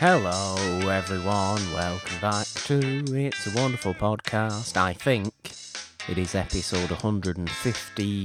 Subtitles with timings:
[0.00, 0.54] Hello,
[0.88, 1.60] everyone.
[1.74, 2.78] Welcome back to
[3.16, 4.76] It's a Wonderful Podcast.
[4.76, 5.34] I think
[6.08, 8.24] it is episode 115,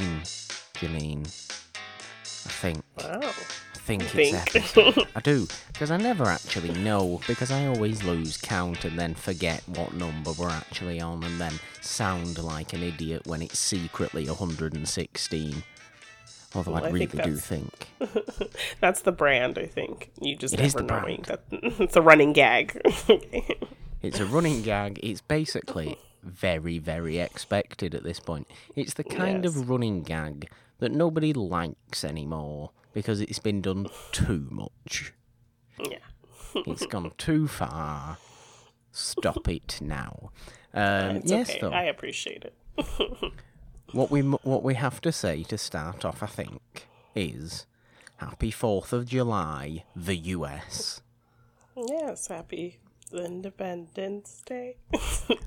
[0.76, 1.26] Janine.
[1.26, 2.84] I think.
[3.00, 3.22] Wow.
[3.24, 4.36] I think Think.
[4.56, 5.08] it's episode.
[5.16, 9.64] I do, because I never actually know, because I always lose count and then forget
[9.66, 15.64] what number we're actually on and then sound like an idiot when it's secretly 116.
[16.56, 17.88] Although Well, I I really do think.
[18.80, 20.12] That's the brand, I think.
[20.22, 22.80] You just It is never the knowing that it's a running gag.
[24.02, 25.00] It's a running gag.
[25.02, 28.48] It's basically very, very expected at this point.
[28.76, 29.56] It's the kind Yes.
[29.56, 35.14] of running gag that nobody likes anymore because it's been done too much.
[35.80, 36.00] yeah.
[36.54, 38.18] It's gone too far.
[38.92, 40.32] Stop it now.
[40.74, 41.60] Um, It's yes, okay.
[41.62, 41.72] though.
[41.72, 42.54] I appreciate it.
[43.92, 47.68] What we what we have to say to start off, I think, is
[48.18, 51.02] Happy Fourth of July, the US,
[51.76, 52.80] Yes, happy
[53.12, 54.78] Independence Day.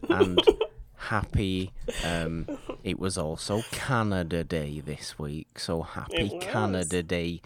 [0.08, 0.38] and
[0.96, 1.72] happy.
[2.04, 2.46] Um,
[2.84, 7.40] it was also Canada Day this week, so happy Canada Day,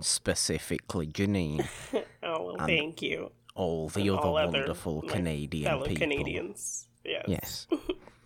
[0.00, 1.66] specifically Janine.
[2.22, 3.30] oh, well, thank you.
[3.54, 6.00] All the And other all wonderful my Canadian Fellow people.
[6.08, 6.86] Canadians.
[7.04, 7.24] Yes.
[7.28, 7.66] Yes.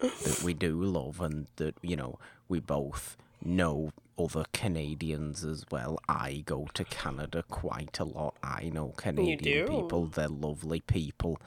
[0.00, 5.98] that we do love and that, you know, we both know other Canadians as well.
[6.08, 8.36] I go to Canada quite a lot.
[8.42, 10.06] I know Canadian people.
[10.06, 11.40] They're lovely people.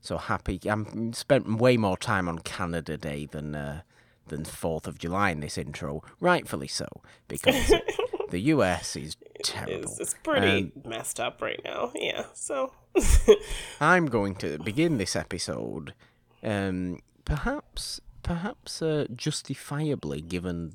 [0.00, 0.60] So happy.
[0.66, 3.80] I'm spent way more time on Canada Day than uh,
[4.28, 6.02] than Fourth of July in this intro.
[6.20, 6.86] Rightfully so,
[7.28, 7.72] because
[8.30, 9.82] the US is terrible.
[9.84, 11.92] It's, it's pretty Um, messed up right now.
[11.94, 12.26] Yeah.
[12.34, 12.72] So,
[13.80, 15.92] I'm going to begin this episode,
[16.42, 20.72] um, perhaps, perhaps uh, justifiably, given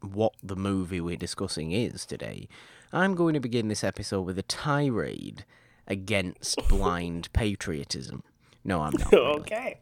[0.00, 2.48] what the movie we're discussing is today.
[2.92, 5.44] I'm going to begin this episode with a tirade
[5.86, 8.22] against blind patriotism.
[8.64, 9.12] No, I'm not.
[9.12, 9.40] really.
[9.40, 9.80] okay.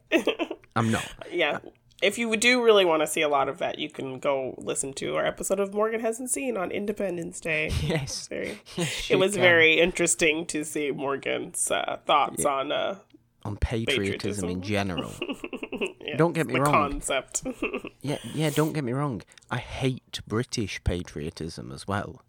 [0.77, 1.11] I'm not.
[1.33, 1.59] yeah.
[2.00, 4.93] If you do really want to see a lot of that, you can go listen
[4.95, 7.72] to our episode of Morgan Hasn't Seen on Independence Day.
[7.83, 8.28] Yes.
[8.28, 9.41] Very, yes it was can.
[9.41, 12.99] very interesting to see Morgan's uh, thoughts on uh,
[13.44, 15.12] on patriotism, in general.
[16.00, 16.91] yeah, Don't get me the wrong.
[16.93, 17.43] concept.
[18.00, 18.50] Yeah, yeah.
[18.50, 19.22] Don't get me wrong.
[19.50, 22.22] I hate British patriotism as well.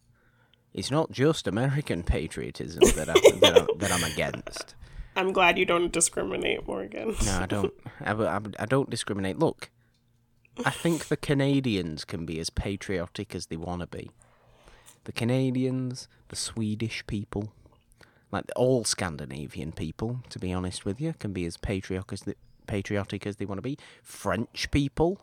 [0.74, 4.74] It's not just American patriotism that, I, that, I, that I'm against.
[5.16, 7.16] I'm glad you don't discriminate, Morgan.
[7.24, 7.74] No, I don't.
[8.02, 9.38] I, I, I don't discriminate.
[9.38, 9.70] Look,
[10.66, 14.10] I think the Canadians can be as patriotic as they want to be.
[15.04, 17.54] The Canadians, the Swedish people,
[18.32, 22.36] like all Scandinavian people, to be honest with you, can be as patriotic as they,
[22.68, 23.78] patriotic as they want to be.
[24.04, 25.22] French people,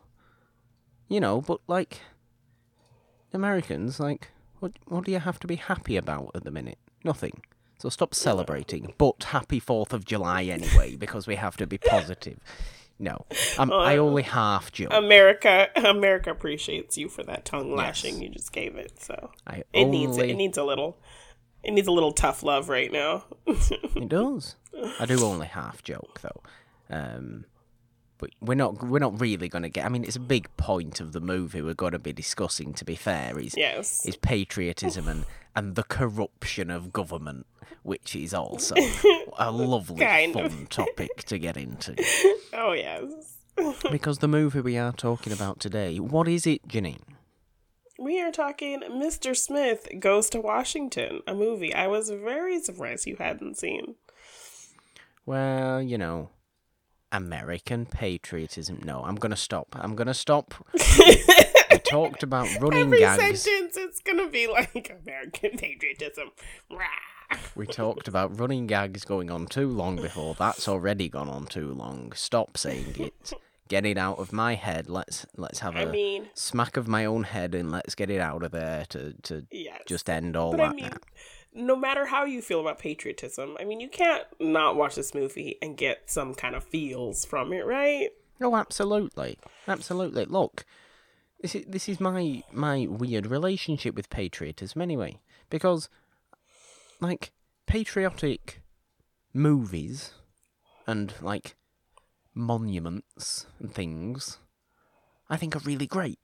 [1.07, 2.01] you know, but like
[3.33, 6.79] Americans, like what what do you have to be happy about at the minute?
[7.03, 7.41] Nothing.
[7.79, 8.93] So stop celebrating.
[8.97, 12.39] But happy Fourth of July anyway, because we have to be positive.
[12.99, 13.27] No,
[13.59, 14.91] um, I only half joke.
[14.91, 18.99] America, America appreciates you for that tongue lashing you just gave it.
[19.03, 20.29] So I it only needs it.
[20.31, 20.97] It needs a little.
[21.67, 23.25] It needs a little tough love right now.
[23.95, 24.55] It does.
[24.99, 26.41] I do only half joke though.
[26.89, 27.45] Um,
[28.19, 29.85] but we're not we're not really going to get.
[29.85, 32.73] I mean, it's a big point of the movie we're going to be discussing.
[32.73, 34.05] To be fair, is yes.
[34.05, 35.25] is patriotism and
[35.55, 37.47] and the corruption of government,
[37.83, 38.75] which is also
[39.37, 40.69] a lovely fun of.
[40.69, 41.95] topic to get into.
[42.53, 43.37] Oh yes.
[43.91, 47.16] Because the movie we are talking about today, what is it, Janine?
[47.99, 49.35] We are talking Mr.
[49.35, 53.95] Smith Goes to Washington, a movie I was very surprised you hadn't seen.
[55.25, 56.29] Well, you know,
[57.11, 58.81] American patriotism.
[58.85, 59.75] No, I'm gonna stop.
[59.79, 60.53] I'm gonna stop.
[60.99, 63.41] we talked about running Every gags.
[63.41, 66.31] sentence it's gonna be like American patriotism.
[66.69, 67.37] Rah.
[67.55, 70.35] We talked about running gags going on too long before.
[70.35, 72.13] That's already gone on too long.
[72.13, 73.33] Stop saying it.
[73.67, 74.89] Get it out of my head.
[74.89, 78.21] Let's let's have I a mean, smack of my own head and let's get it
[78.21, 79.81] out of there to to yes.
[79.87, 80.91] just end all But that I mean,
[81.53, 85.57] no matter how you feel about patriotism, I mean, you can't not watch this movie
[85.61, 88.09] and get some kind of feels from it, right?
[88.39, 90.25] Oh, absolutely, absolutely.
[90.25, 90.65] Look,
[91.41, 95.19] this is this is my my weird relationship with patriotism anyway,
[95.49, 95.89] because
[97.01, 97.31] like
[97.65, 98.61] patriotic
[99.33, 100.13] movies
[100.85, 101.55] and like
[102.37, 104.37] monuments and things,
[105.29, 106.19] I think are really great.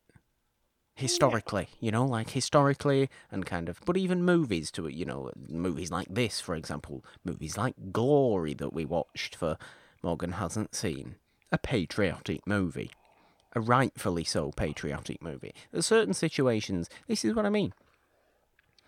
[0.95, 5.05] Oh, historically, you know, like historically and kind of, but even movies to it, you
[5.05, 9.57] know, movies like this, for example, movies like Glory that we watched for
[10.03, 11.15] Morgan hasn't seen,
[11.51, 12.91] a patriotic movie,
[13.53, 15.53] a rightfully so patriotic movie.
[15.71, 17.73] There's certain situations, this is what I mean.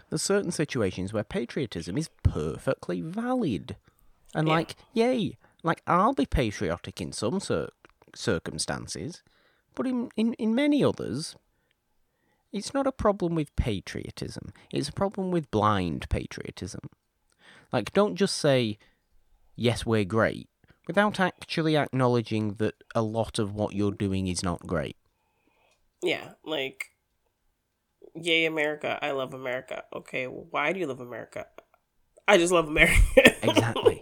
[0.10, 3.77] There's certain situations where patriotism is perfectly valid.
[4.36, 4.54] And Yeah.
[4.56, 7.69] like, yay, like I'll be patriotic in some cir-
[8.13, 9.23] circumstances,
[9.73, 11.35] but in, in in many others,
[12.53, 14.53] it's not a problem with patriotism.
[14.71, 16.81] It's a problem with blind patriotism.
[17.73, 18.77] Like, don't just say,
[19.56, 20.47] yes, we're great,
[20.88, 24.95] without actually acknowledging that a lot of what you're doing is not great.
[26.03, 26.91] Yeah, like,
[28.13, 29.00] yay, America.
[29.01, 29.83] I love America.
[29.94, 31.47] Okay, why do you love America?
[32.27, 33.01] I just love America.
[33.44, 34.01] Exactly.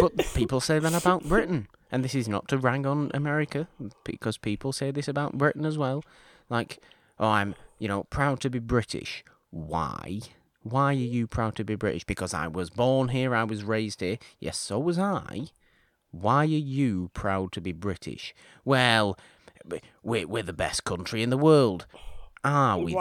[0.00, 1.68] But people say that about Britain.
[1.92, 3.66] And this is not to rag on America,
[4.04, 6.04] because people say this about Britain as well.
[6.48, 6.78] Like,
[7.18, 9.24] oh, I'm, you know, proud to be British.
[9.50, 10.20] Why?
[10.62, 12.04] Why are you proud to be British?
[12.04, 14.18] Because I was born here, I was raised here.
[14.38, 15.46] Yes, so was I.
[16.12, 18.34] Why are you proud to be British?
[18.64, 19.18] Well,
[20.02, 21.86] we're, we're the best country in the world.
[22.44, 22.92] Are we?
[22.92, 22.98] though?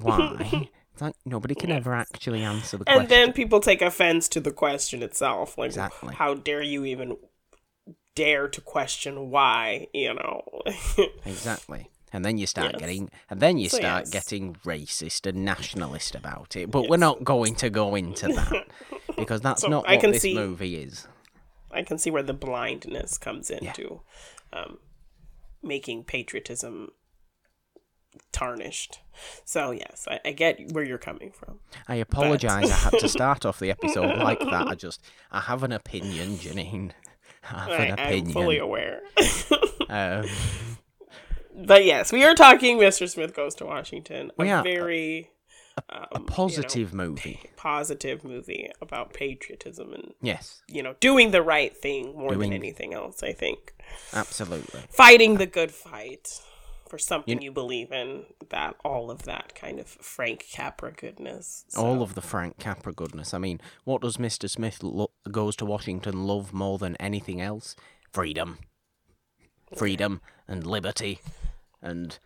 [0.00, 0.68] why?
[1.00, 3.00] Like nobody can ever actually answer the question.
[3.02, 5.56] and then people take offense to the question itself.
[5.58, 6.14] Like, Exactly.
[6.14, 7.16] how dare you even
[8.14, 9.88] dare to question why?
[9.94, 10.42] You know.
[11.24, 11.88] Exactly.
[12.12, 12.80] And then you start Yes.
[12.80, 14.10] getting, and then you So, start yes.
[14.10, 16.70] getting racist and nationalist about it.
[16.70, 18.66] But we're not going to go into that
[19.16, 21.06] because that's So, not I what can this see- movie is.
[21.70, 24.00] I can see where the blindness comes into
[24.54, 24.78] um,
[25.62, 26.92] making patriotism
[28.32, 29.00] tarnished.
[29.44, 31.58] So yes, I, I get where you're coming from.
[31.88, 32.70] I apologise.
[32.70, 34.68] I had to start off the episode like that.
[34.68, 35.00] I just,
[35.32, 36.92] I have an opinion, Janine.
[37.50, 39.00] I have I, an I'm fully aware.
[39.90, 40.26] Um,
[41.56, 42.76] but yes, we are talking.
[42.78, 43.08] Mr.
[43.08, 44.30] Smith goes to Washington.
[44.38, 44.62] A We are.
[44.62, 45.30] very
[45.88, 47.40] a positive movie.
[47.56, 52.52] positive movie about patriotism and Yes, you know doing the right thing more Doing- than
[52.52, 53.22] anything else.
[53.22, 53.72] I think
[54.12, 54.80] absolutely.
[54.90, 56.40] fighting the good fight
[56.88, 58.24] for something You- you, believe in.
[58.50, 61.64] That all of that kind of Frank Capra goodness.
[61.76, 63.34] All of the Frank Capra goodness.
[63.34, 64.48] I mean, what does Mr.
[64.48, 67.76] Smith lo- goes to Washington love more than anything else?
[68.12, 68.58] Freedom.
[69.76, 71.20] Freedom and liberty
[71.82, 72.18] and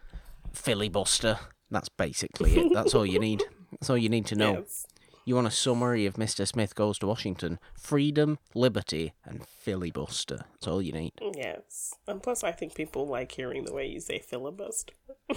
[0.53, 1.38] filibuster.
[1.70, 2.73] That's basically it.
[2.73, 3.43] That's all you need.
[3.73, 4.53] That's all you need to know.
[4.61, 4.87] yes.
[5.25, 6.47] You want a summary of Mr.
[6.47, 7.61] Smith goes to Washington?
[7.79, 10.45] Freedom, liberty, and filibuster.
[10.53, 11.13] That's all you need.
[11.37, 11.95] Yes.
[12.09, 14.95] And plus, I think people like hearing the way you say filibuster.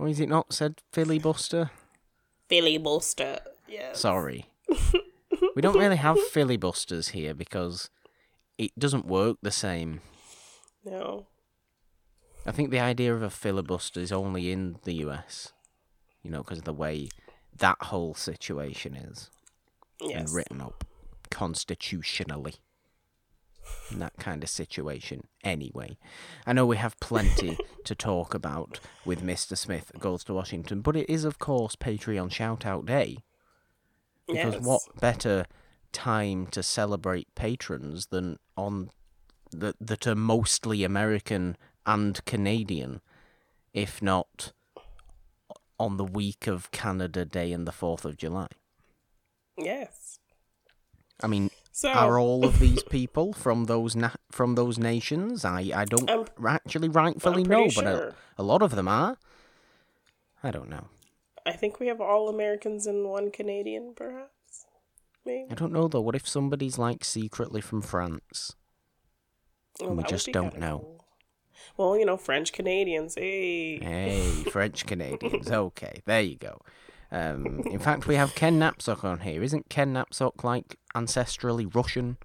[0.00, 1.70] Or is it not said filibuster?
[2.48, 3.40] Filibuster.
[3.68, 4.00] Yes.
[4.00, 4.46] Sorry.
[5.54, 7.90] we don't really have filibusters here because
[8.56, 10.00] it doesn't work the same.
[10.86, 11.26] No.
[12.46, 15.52] I think the idea of a filibuster is only in the US,
[16.22, 17.10] you know, because of the way
[17.60, 19.30] that whole situation is
[20.00, 20.84] and written up
[21.30, 22.54] constitutionally.
[23.92, 25.96] In that kind of situation, anyway.
[26.44, 29.56] I know we have plenty to talk about with Mr.
[29.56, 33.18] Smith Goes to Washington, but it is, of course, Patreon Shout Out Day.
[34.26, 34.64] Because Yes.
[34.64, 35.46] what better
[35.92, 38.90] time to celebrate patrons than on
[39.52, 41.56] that that are mostly American
[41.86, 43.00] and Canadian,
[43.72, 44.52] if not
[45.80, 48.48] on the week of Canada Day and the Fourth of July.
[49.56, 50.18] Yes.
[51.22, 55.44] I mean, So are all of these people from those na- from those nations?
[55.44, 59.16] I I don't I'm- actually rightfully know, pretty but a, a lot of them are.
[60.42, 60.86] I don't know.
[61.46, 64.66] I think we have all Americans and one Canadian, perhaps.
[65.24, 65.50] Maybe.
[65.50, 66.00] I don't know though.
[66.00, 68.54] What if somebody's like secretly from France?
[69.80, 70.78] and we just don't know.
[70.80, 71.04] cool.
[71.76, 73.14] Well, you know, French Canadians.
[73.14, 73.78] Hey.
[73.78, 75.50] Hey, French Canadians.
[75.60, 76.60] Okay, there you go.
[77.12, 79.42] Um, in fact, we have Ken Knapsack on here.
[79.42, 82.18] Isn't Ken Knapsack like ancestrally Russian?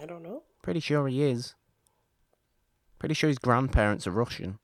[0.00, 0.42] I don't know.
[0.62, 1.54] Pretty sure he is.
[2.98, 4.58] Pretty sure his grandparents are Russian.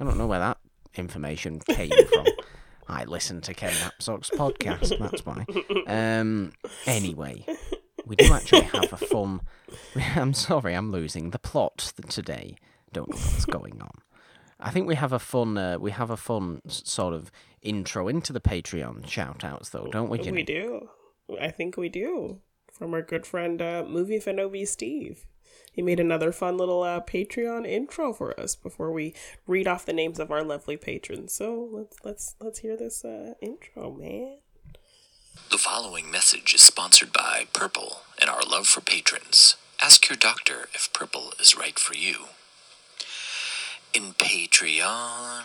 [0.00, 0.58] I don't know where that
[0.94, 2.26] information came from.
[2.88, 5.44] I listened to Ken Knapsack's podcast, that's why.
[5.86, 6.52] Um,
[6.86, 7.44] anyway,
[8.08, 9.40] we do actually have a fun.
[10.16, 12.56] I'm sorry, I'm losing the plot today.
[12.92, 14.00] Don't know what's going on.
[14.60, 15.56] I think we have a fun.
[15.56, 17.30] Uh, we have a fun sort of
[17.62, 20.18] intro into the Patreon shout outs, though, don't we?
[20.18, 20.88] We do.
[21.40, 22.40] I think we do.
[22.72, 25.26] From our good friend, uh, Movie Fanobi Steve.
[25.72, 29.14] He made another fun little uh, Patreon intro for us before we
[29.46, 31.32] read off the names of our lovely patrons.
[31.32, 34.38] So let's let's let's hear this uh, intro, man.
[35.50, 39.54] The following message is sponsored by Purple and our love for patrons.
[39.82, 42.26] Ask your doctor if purple is right for you.
[43.94, 45.42] In Patreon,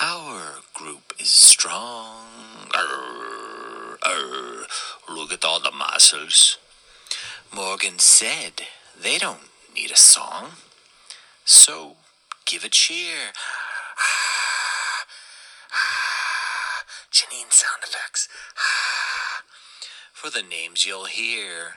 [0.00, 2.26] our group is strong.
[2.74, 4.66] Arr, arr,
[5.08, 6.58] look at all the muscles.
[7.54, 8.62] Morgan said
[9.00, 10.52] they don't need a song.
[11.44, 11.96] So
[12.44, 13.32] give a cheer.
[17.12, 18.28] Janine sound effects.
[20.24, 21.74] for the names you'll hear.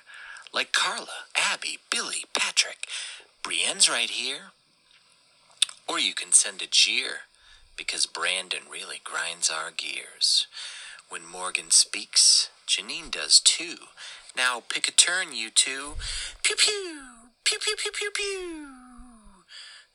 [0.53, 2.87] Like Carla, Abby, Billy, Patrick.
[3.43, 4.51] Brienne's right here.
[5.87, 7.27] Or you can send a cheer,
[7.75, 10.47] because Brandon really grinds our gears.
[11.09, 13.75] When Morgan speaks, Janine does too.
[14.35, 15.95] Now pick a turn, you two.
[16.43, 17.01] Pew pew!
[17.43, 18.67] Pew pew pew pew pew!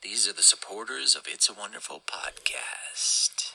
[0.03, 3.53] These are the supporters of It's a Wonderful Podcast.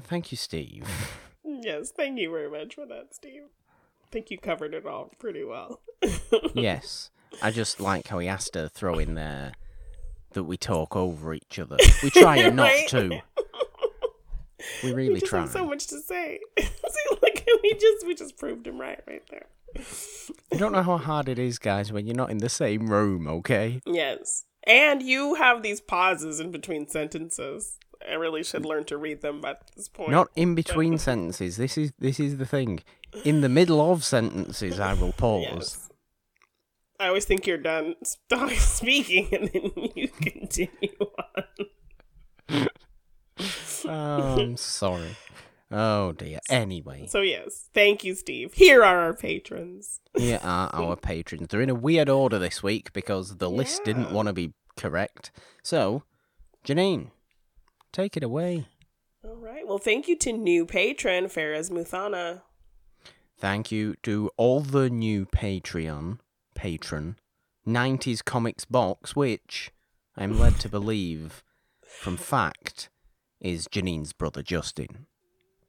[0.00, 0.88] Thank you, Steve.
[1.60, 3.42] Yes, thank you very much for that, Steve.
[4.04, 5.80] I think you covered it all pretty well.
[6.54, 7.10] yes.
[7.42, 9.52] I just like how he has to throw in there
[10.32, 11.76] that we talk over each other.
[12.02, 12.88] We try not Right?
[12.88, 13.20] to.
[14.82, 15.46] We really just try.
[15.46, 16.40] so much to say.
[16.58, 19.46] See, like we just we just proved him right right there.
[20.52, 23.28] You don't know how hard it is, guys, when you're not in the same room,
[23.28, 23.80] okay?
[23.86, 27.78] Yes, and you have these pauses in between sentences.
[28.06, 30.10] I really should learn to read them at this point.
[30.10, 31.56] Not in between sentences.
[31.56, 32.80] This is this is the thing.
[33.24, 35.44] In the middle of sentences, I will pause.
[35.50, 35.84] Yes.
[37.00, 42.68] I always think you're done stop speaking, and then you continue on.
[43.84, 45.16] Oh, I'm sorry.
[45.70, 46.38] Oh dear.
[46.48, 48.54] Anyway, So yes, thank you, Steve.
[48.54, 50.00] Here are our patrons.
[50.16, 51.48] here are our patrons.
[51.48, 55.30] They're in a weird order this week because the list didn't want to be correct.
[55.62, 56.04] So,
[56.64, 57.10] Janine,
[57.92, 58.66] take it away.
[59.24, 59.66] All right.
[59.66, 62.42] Well, thank you to new patron Faraz Muthana.
[63.38, 66.18] Thank you to all the new Patreon
[66.54, 67.16] patron
[67.66, 69.70] 90s Comics Box, which
[70.16, 71.44] I'm led to believe
[71.84, 72.90] from fact
[73.40, 75.06] is Janine's brother Justin.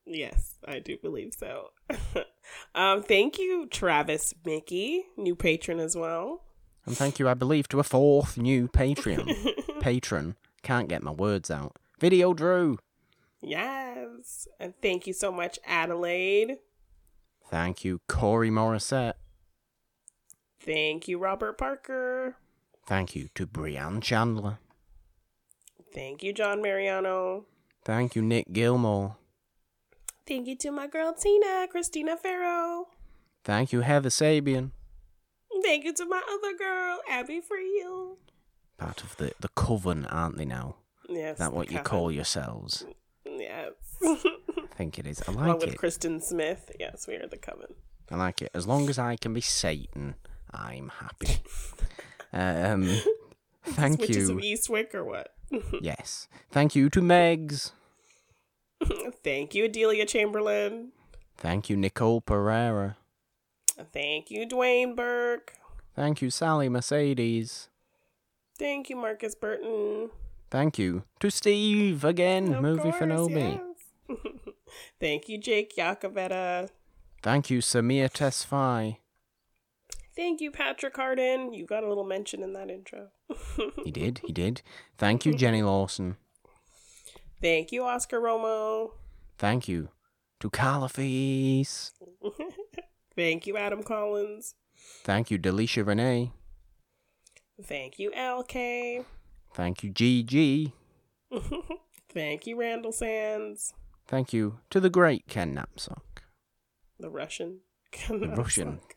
[0.06, 1.70] Yes, I do believe so.
[2.76, 6.42] um, thank you, Travis Mickey, new patron as well.
[6.86, 10.36] And thank you, I believe, to a fourth new Patreon patron.
[10.64, 11.76] Can't get my words out.
[12.00, 12.78] Video Drew.
[13.42, 14.48] Yes.
[14.60, 16.58] And thank you so much, Adelaide.
[17.50, 19.14] Thank you, Corey Morissette.
[20.60, 22.36] Thank you, Robert Parker.
[22.86, 24.60] Thank you to Brianne Chandler.
[25.94, 27.46] Thank you, John Mariano.
[27.84, 29.16] Thank you, Nick Gilmore.
[30.28, 32.88] Thank you to my girl Tina, Christina Farrow.
[33.44, 34.72] Thank you, Heather Sabian.
[35.64, 38.18] Thank you to my other girl, Abby Freel.
[38.78, 40.76] Part of the, the coven, aren't they now?
[41.10, 41.34] Yes.
[41.34, 42.86] Is that what you call yourselves?
[43.26, 43.72] Yes.
[44.02, 44.16] I
[44.76, 45.22] think it is.
[45.28, 45.78] I Along like with it.
[45.78, 46.72] Kristen Smith.
[46.80, 47.74] Yes, we are the coven.
[48.12, 48.52] I like it.
[48.54, 50.16] As long as I can be Satan,
[50.52, 51.42] I'm happy.
[52.34, 52.90] um,
[53.64, 54.38] thank Witches you.
[54.38, 55.34] of Eastwick or what?
[55.82, 56.28] Yes.
[56.52, 57.72] Thank you to Megs.
[59.24, 60.92] Thank you, Adelia Chamberlain.
[61.38, 62.98] Thank you, Nicole Pereira.
[63.92, 65.54] Thank you, Dwayne Burke.
[65.96, 67.70] Thank you, Sally Mercedes.
[68.58, 70.10] Thank you, Marcus Burton.
[70.50, 73.62] Thank you to Steve again, Of Movie course, Fanobi.
[74.10, 74.18] yes.
[75.00, 76.70] Thank you, Jake Yakavetta.
[77.22, 78.98] Thank you, Samir Tesfai.
[80.16, 81.54] Thank you, Patrick Harden.
[81.54, 83.10] You got a little mention in that intro.
[83.84, 84.62] He did, he did.
[84.98, 86.18] Thank you, Jenny Lawson.
[87.42, 88.92] Thank you, Oscar Romo.
[89.38, 89.90] Thank you
[90.40, 90.90] to Carla
[93.16, 94.56] Thank you, Adam Collins.
[95.04, 96.32] Thank you, Delisha Renee.
[97.64, 99.06] Thank you, LK.
[99.54, 100.72] Thank you, GG.
[102.14, 103.74] Thank you, Randall Sands.
[104.08, 106.24] Thank you to the great Ken Knapsack.
[107.00, 107.60] The Russian.
[107.92, 108.80] Ken, The Russian.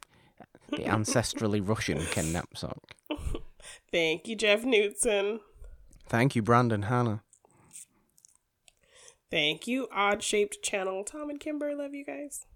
[0.70, 2.78] The ancestrally Russian Ken Knapsack.
[3.92, 5.40] Thank you, Jeff Knutson.
[6.08, 7.22] Thank you, Brandon Hannah.
[9.30, 11.04] Thank you, Odd Shaped Channel.
[11.04, 12.46] Tom and Kimber, love you guys.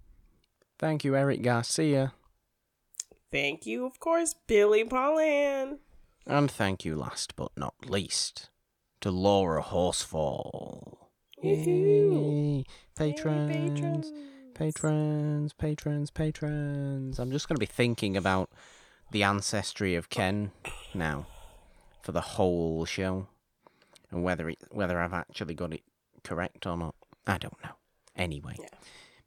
[0.79, 2.15] Thank you, Eric Garcia.
[3.31, 5.79] Thank you, of course, Billy Pollan.
[6.27, 8.51] And thank you, last but not least,
[9.01, 10.97] to Laura Horsefall.
[11.43, 12.65] Yay.
[12.97, 14.13] Patrons, patrons.
[14.55, 17.19] patrons, patrons, patrons.
[17.19, 18.51] I'm just going to be thinking about
[19.13, 20.51] the ancestry of Ken
[20.95, 21.27] now
[22.03, 23.29] for the whole show
[24.11, 25.83] and whether it, whether I've actually got it
[26.25, 26.95] correct or not.
[27.27, 27.73] I don't know.
[28.17, 28.69] Anyway, Yeah.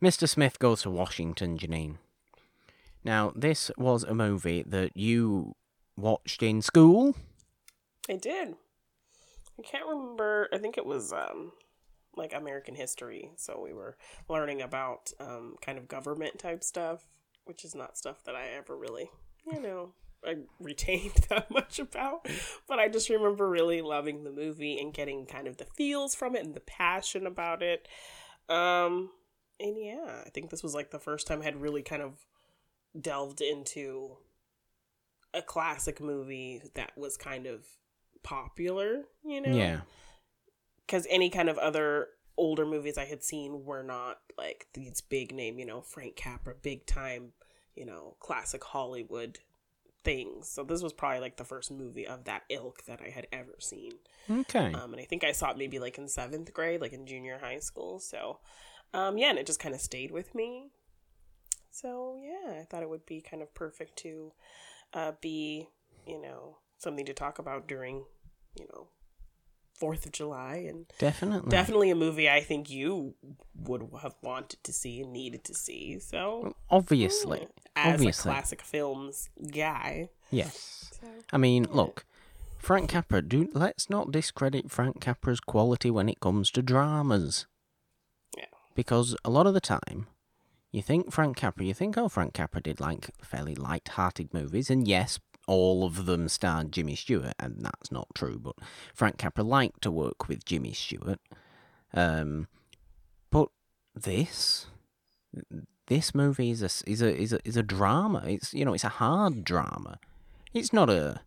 [0.01, 0.27] Mr.
[0.27, 1.97] Smith goes to Washington, Janine.
[3.03, 5.55] Now, this was a movie that you
[6.01, 7.15] watched in school.
[8.09, 8.55] I did.
[9.57, 10.47] I can't remember.
[10.53, 11.51] I think it was um
[12.15, 13.31] like American history.
[13.37, 17.07] So we were learning about um kind of government type stuff,
[17.45, 19.09] which is not stuff that I ever really,
[19.45, 19.93] you know,
[20.25, 22.27] I retained that much about.
[22.67, 26.35] But I just remember really loving the movie and getting kind of the feels from
[26.35, 27.87] it and the passion about it.
[28.47, 29.11] Um
[29.59, 32.25] and yeah, I think this was like the first time I had really kind of
[32.99, 34.17] delved into
[35.33, 37.65] a classic movie that was kind of
[38.23, 39.55] popular, you know?
[39.55, 39.81] Yeah.
[40.85, 42.07] Because any kind of other
[42.37, 46.55] older movies I had seen were not like these big name, you know, Frank Capra,
[46.59, 47.33] big time,
[47.75, 49.39] you know, classic Hollywood
[50.03, 50.49] things.
[50.49, 53.55] So this was probably like the first movie of that ilk that I had ever
[53.59, 53.93] seen.
[54.29, 54.73] Okay.
[54.73, 57.37] Um, and I think I saw it maybe like in seventh grade, like in junior
[57.39, 57.99] high school.
[57.99, 58.39] So,
[58.93, 60.71] um, yeah, and it just kind of stayed with me.
[61.71, 64.31] So yeah, I thought it would be kind of perfect to
[64.93, 65.67] uh, be,
[66.05, 68.05] you know, something to talk about during,
[68.55, 68.87] you know,
[69.73, 71.49] Fourth of July, and definitely.
[71.49, 73.15] definitely a movie I think you
[73.55, 75.99] would have wanted to see and needed to see.
[75.99, 77.47] So Obviously.
[77.77, 78.29] as Obviously.
[78.29, 80.91] a classic films guy, Yes.
[80.99, 82.05] so, I mean, look,
[82.57, 83.21] Frank Capra.
[83.21, 87.47] Do let's not discredit Frank Capra's quality when it comes to dramas.
[88.37, 88.45] Yeah.
[88.75, 90.07] Because a lot of the time,
[90.71, 94.87] you think Frank Capra, you think, oh, Frank Capra did like fairly light-hearted movies, and
[94.87, 98.37] yes, all of them starred Jimmy Stewart, and that's not true.
[98.37, 98.55] But
[98.93, 101.19] Frank Capra liked to work with Jimmy Stewart.
[101.93, 102.47] Um,
[103.31, 103.49] but
[103.95, 104.67] this,
[105.87, 108.23] this movie is a is a is a is a drama.
[108.27, 109.99] It's you know it's a hard drama.
[110.53, 111.21] It's not a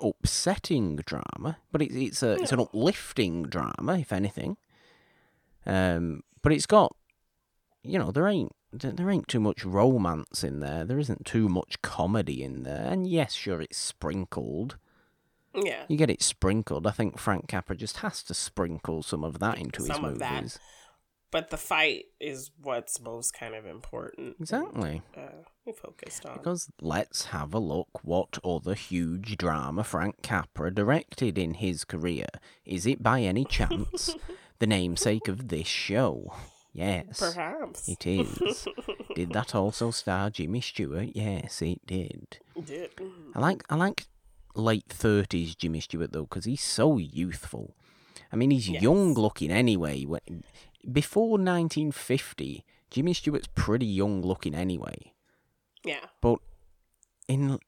[0.00, 4.56] upsetting drama, but it's it's a it's an uplifting drama, if anything.
[5.64, 6.96] Um, but it's got,
[7.84, 10.84] you know, there ain't there there ain't too much romance in there.
[10.84, 12.86] There isn't too much comedy in there.
[12.90, 14.76] And yes, sure, it's sprinkled.
[15.54, 16.86] yeah, You get it sprinkled.
[16.86, 20.12] I think Frank Capra just has to sprinkle some of that into his Some of
[20.18, 20.54] movies.
[20.54, 20.58] that.
[21.30, 24.36] but the fight is what's most kind of important.
[24.40, 25.02] Exactly.
[25.16, 26.38] Uh, we focused on.
[26.38, 32.26] Because let's have a look what other huge drama Frank Capra directed in his career.
[32.64, 34.14] Is it by any chance
[34.58, 36.32] the namesake of this show?
[36.72, 37.18] Yes.
[37.18, 38.66] Perhaps It is.
[39.14, 41.10] did that also star Jimmy Stewart?
[41.14, 42.38] Yes, it did.
[42.64, 42.96] did.
[42.96, 43.32] Mm-hmm.
[43.36, 44.06] I like I like
[44.54, 47.74] late thirties Jimmy Stewart though because he's so youthful.
[48.32, 48.82] I mean, he's Yes.
[48.82, 50.06] young looking anyway.
[50.90, 55.12] Before 1950, Jimmy Stewart's pretty young looking anyway.
[55.84, 56.38] Yeah, But
[57.28, 57.58] in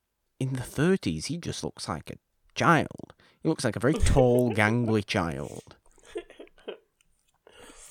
[0.40, 2.14] in the 30s, he just looks like a
[2.54, 3.12] child.
[3.42, 5.76] He looks like a very tall, gangly child.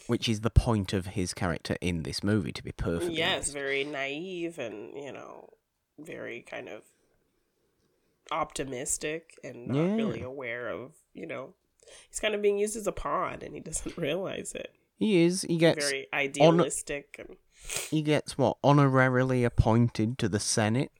[0.07, 3.53] Which is the point of his character in this movie, to be perfect yes, honest.
[3.53, 5.49] very naive and you know,
[5.99, 6.83] very kind of
[8.31, 9.95] optimistic and not Yeah.
[9.95, 11.53] really aware of you know,
[12.09, 14.73] he's kind of being used as a pawn and he doesn't realize it.
[14.97, 15.43] He is.
[15.43, 17.37] He gets very idealistic and
[17.89, 20.91] he gets what honorarily appointed to the Senate,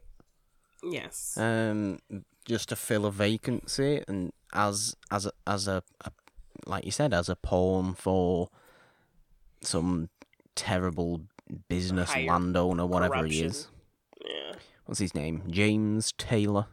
[0.83, 1.99] yes, um,
[2.45, 6.11] just to fill a vacancy, and as as a, as a, a
[6.65, 8.49] like you said, as a pawn for
[9.65, 10.10] some
[10.56, 11.21] terrible
[11.69, 13.67] business Higher landowner, whatever he is.
[14.26, 14.54] yeah,
[14.86, 15.43] What's his name?
[15.49, 16.67] James Taylor.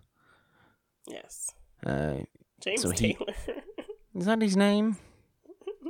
[1.06, 1.52] yes.
[1.84, 2.18] Uh,
[2.60, 3.34] James So he- Taylor.
[4.14, 4.96] is that his name?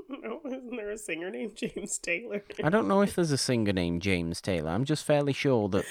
[0.09, 2.45] no, isn't there a singer named James Taylor?
[2.63, 4.71] I don't know if there's a singer named James Taylor.
[4.71, 5.85] I'm just fairly sure that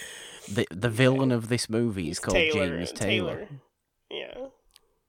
[0.51, 3.47] the the villain of this movie is called James Taylor.
[4.09, 4.47] Yeah.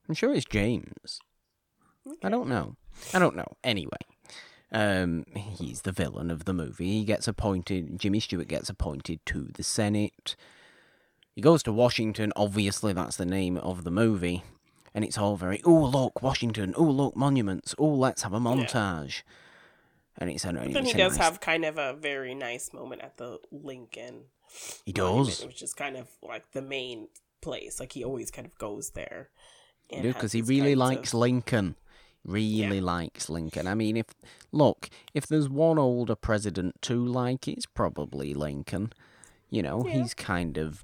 [0.09, 1.21] I'm sure it's James.
[2.23, 2.77] I don't know.
[3.15, 3.47] I don't know.
[3.63, 3.99] Anyway,
[4.73, 6.93] um, he's the villain of the movie.
[6.99, 7.99] He gets appointed.
[7.99, 10.37] Jimmy Stewart gets appointed to the Senate.
[11.35, 12.33] He goes to Washington.
[12.37, 14.43] Obviously, that's the name of the movie,
[14.95, 15.61] and it's all very.
[15.65, 16.75] Oh look, Washington.
[16.77, 17.75] Oh look, monuments.
[17.79, 19.23] Oh, let's have a montage.
[20.19, 20.53] And it's a.
[20.53, 24.25] Then he does nice- have kind of a very nice moment at the Lincoln.
[24.85, 25.47] He Monument, does.
[25.47, 27.09] which is kind of like the main
[27.41, 27.81] place.
[27.81, 29.31] Like he always kind of goes there.
[29.93, 31.77] has because he really likes of- Lincoln.
[32.25, 33.67] Really likes Lincoln.
[33.67, 34.07] I mean, if
[34.53, 38.93] look, if there's one older president to like, it's probably Lincoln.
[39.49, 39.95] You know, Yeah.
[39.95, 40.83] he's kind of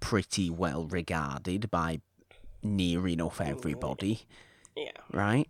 [0.00, 2.00] pretty well regarded by
[2.62, 4.22] near enough everybody,
[4.76, 4.90] yeah.
[5.12, 5.48] right?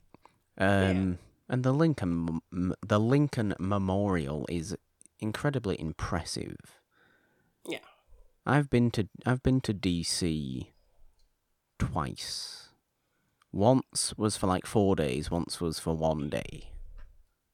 [0.58, 2.40] Um, and the Lincoln,
[2.86, 4.76] the Lincoln Memorial is
[5.20, 6.80] incredibly impressive.
[7.66, 7.78] Yeah.
[8.44, 10.66] I've been to I've been to DC
[11.78, 12.69] twice.
[13.52, 16.70] Once was for like four days, once was for one day.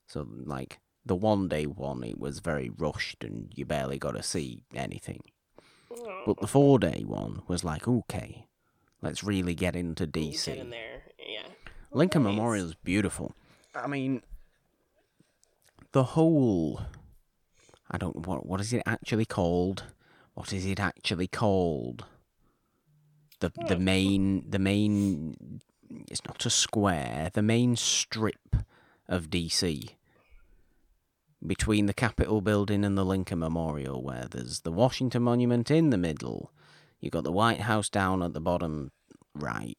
[0.07, 4.23] So like the one day one it was very rushed and you barely got to
[4.23, 5.21] see anything.
[6.25, 8.45] But the four day one was like, okay,
[9.01, 10.45] let's really get into DC.
[10.45, 11.03] Get in there.
[11.17, 11.47] Yeah.
[11.91, 12.35] Lincoln Nice.
[12.35, 13.33] Memorial is beautiful.
[13.73, 14.21] I mean,
[15.93, 16.81] the whole.
[17.89, 19.83] I don't what what is it actually called?
[20.33, 22.05] What is it actually called?
[23.39, 23.83] The the hmm.
[23.83, 25.61] main the main
[26.09, 27.29] it's not a square.
[27.33, 28.55] The main strip
[29.07, 29.91] of DC
[31.45, 35.97] between the Capitol building and the Lincoln Memorial, where there's the Washington Monument in the
[35.97, 36.51] middle.
[36.99, 38.91] You've got the White House down at the bottom
[39.35, 39.77] right.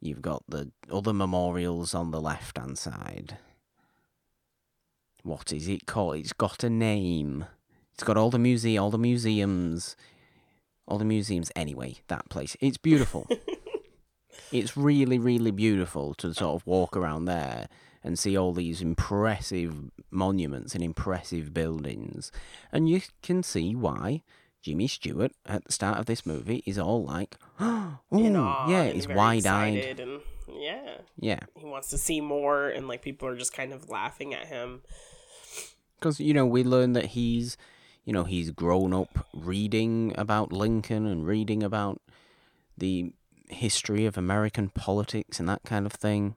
[0.00, 3.38] You've got the other memorials on the left hand side.
[5.22, 6.16] what is it called?
[6.16, 7.46] It's got a name.
[7.94, 9.96] It's got all the muse all the museums,
[10.86, 11.50] all the museums.
[11.56, 12.56] Anyway, that place.
[12.60, 13.28] It's beautiful.
[14.52, 17.68] it's really, really beautiful to sort of walk around there
[18.04, 22.30] and see all these impressive monuments and impressive buildings,
[22.72, 24.22] and you can see why
[24.62, 28.84] Jimmy Stewart at the start of this movie is all like, "Oh, in awe yeah,"
[28.90, 30.00] he's wide-eyed.
[30.00, 33.88] and yeah, Yeah, he wants to see more, and like people are just kind of
[33.90, 34.82] laughing at him.
[35.98, 37.56] because you know we learn that he's
[38.04, 42.00] you know he's grown up reading about lincoln and reading about
[42.78, 43.12] the
[43.50, 46.34] history of american politics and that kind of thing.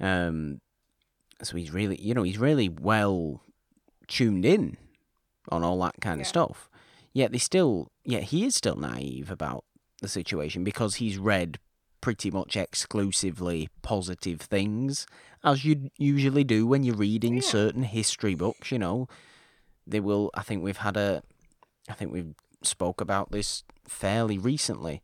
[0.00, 0.60] Um
[1.42, 3.42] so he's really you know he's really well
[4.08, 4.76] tuned in
[5.50, 6.68] on all that kind of stuff.
[7.12, 9.64] Yet they still yet he is still naive about
[10.02, 11.58] the situation because he's read
[12.00, 15.06] pretty much exclusively positive things
[15.42, 17.40] as you usually do when you're reading Yeah.
[17.40, 19.08] certain history books you know.
[19.86, 21.22] They will i think we've had a
[21.88, 25.02] i think we've spoke about this fairly recently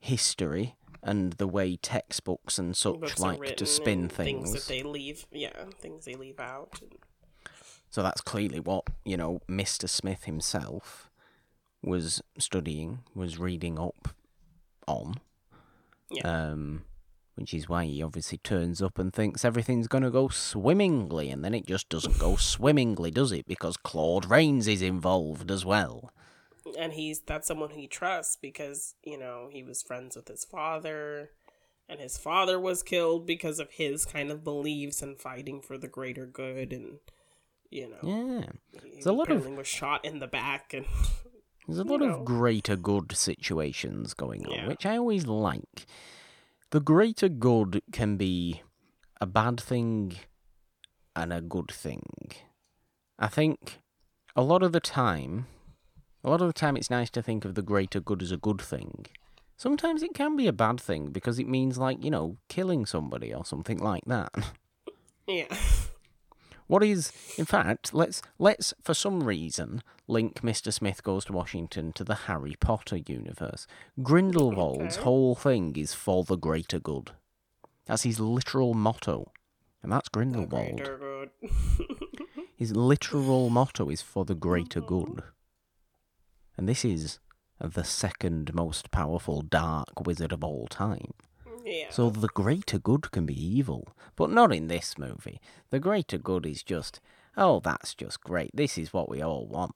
[0.00, 4.50] history and the way textbooks and such Books like to spin things.
[4.50, 5.26] things that they leave.
[5.30, 6.80] Yeah, things they leave out.
[7.90, 9.88] So that's clearly what, you know, Mr.
[9.88, 11.10] Smith himself
[11.82, 14.08] was studying, was reading up
[14.86, 15.16] on.
[16.10, 16.50] Yeah.
[16.50, 16.82] Um,
[17.36, 21.42] which is why he obviously turns up and thinks everything's going to go swimmingly, and
[21.42, 23.46] then it just doesn't go swimmingly, does it?
[23.46, 26.12] Because Claude Rains is involved as well.
[26.78, 31.30] And he's that's someone he trusts because you know he was friends with his father
[31.88, 35.88] and his father was killed because of his kind of beliefs and fighting for the
[35.88, 36.98] greater good and
[37.70, 38.80] you know Yeah.
[38.92, 40.86] There's a lot of was shot in the back and
[41.66, 42.20] There's a lot know.
[42.20, 44.66] of greater good situations going on, Yeah.
[44.68, 45.86] which I always like.
[46.70, 48.62] The greater good can be
[49.20, 50.14] a bad thing
[51.14, 52.02] and a good thing.
[53.20, 53.78] I think
[54.34, 55.46] a lot of the time,
[56.24, 58.36] a lot of the time it's nice to think of the greater good as a
[58.36, 59.06] good thing.
[59.56, 63.32] Sometimes it can be a bad thing because it means, like, you know, killing somebody
[63.34, 64.32] or something like that.
[65.26, 65.54] yeah
[66.66, 70.72] What is, in fact, let's let's for some reason link Mr.
[70.72, 73.66] Smith Goes to Washington to the Harry Potter universe.
[74.02, 75.04] Grindelwald's Okay.
[75.04, 77.10] whole thing is for the greater good.
[77.86, 79.32] That's his literal motto,
[79.82, 80.76] and that's the Grindelwald.
[80.76, 81.30] greater good
[82.56, 85.22] His literal motto is for the greater good,
[86.60, 87.18] and this is
[87.58, 91.14] the second most powerful dark wizard of all time.
[91.64, 95.40] yeah So the greater good can be evil, but not in this movie.
[95.70, 97.00] The greater good is just,
[97.34, 98.50] oh, that's just great.
[98.52, 99.72] This is what we all want.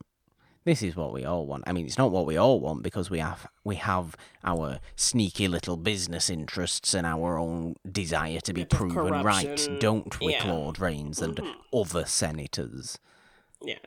[0.66, 1.64] This is what we all want.
[1.66, 5.48] I mean, it's not what we all want because we have we have our sneaky
[5.48, 10.42] little business interests and our own desire to be proven right, don't we, Yeah.
[10.42, 11.78] Claude Rains and mm-hmm.
[11.78, 12.98] other senators?
[13.62, 13.78] yeah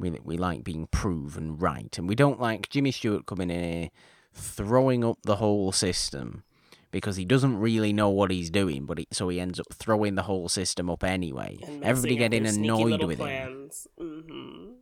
[0.00, 3.90] We we like being proven right, and we don't like Jimmy Stewart coming in here
[4.32, 6.42] throwing up the whole system
[6.90, 8.86] because he doesn't really know what he's doing.
[8.86, 11.58] But he, so he ends up throwing the whole system up anyway.
[11.82, 13.26] Everybody getting annoyed with him.
[13.26, 13.86] plans.
[13.98, 14.72] hmm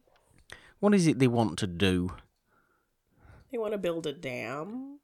[0.81, 2.13] What is it they want to do?
[3.51, 4.99] they want to build a dam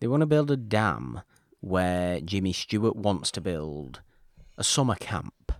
[0.00, 1.20] They want to build a dam
[1.60, 4.00] where Jimmy Stewart wants to build
[4.56, 5.52] a summer camp.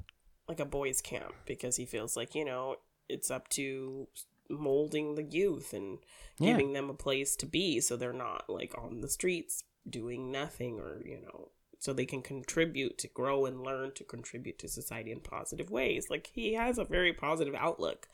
[0.48, 2.76] like a boys camp because he feels like you know
[3.08, 4.08] it's up to
[4.50, 5.98] molding the youth and
[6.38, 6.52] Yeah.
[6.52, 10.78] giving them a place to be so they're not like on the streets doing nothing
[10.78, 15.10] or you know so they can contribute to grow and learn to contribute to society
[15.12, 18.06] in positive ways like he has a very positive outlook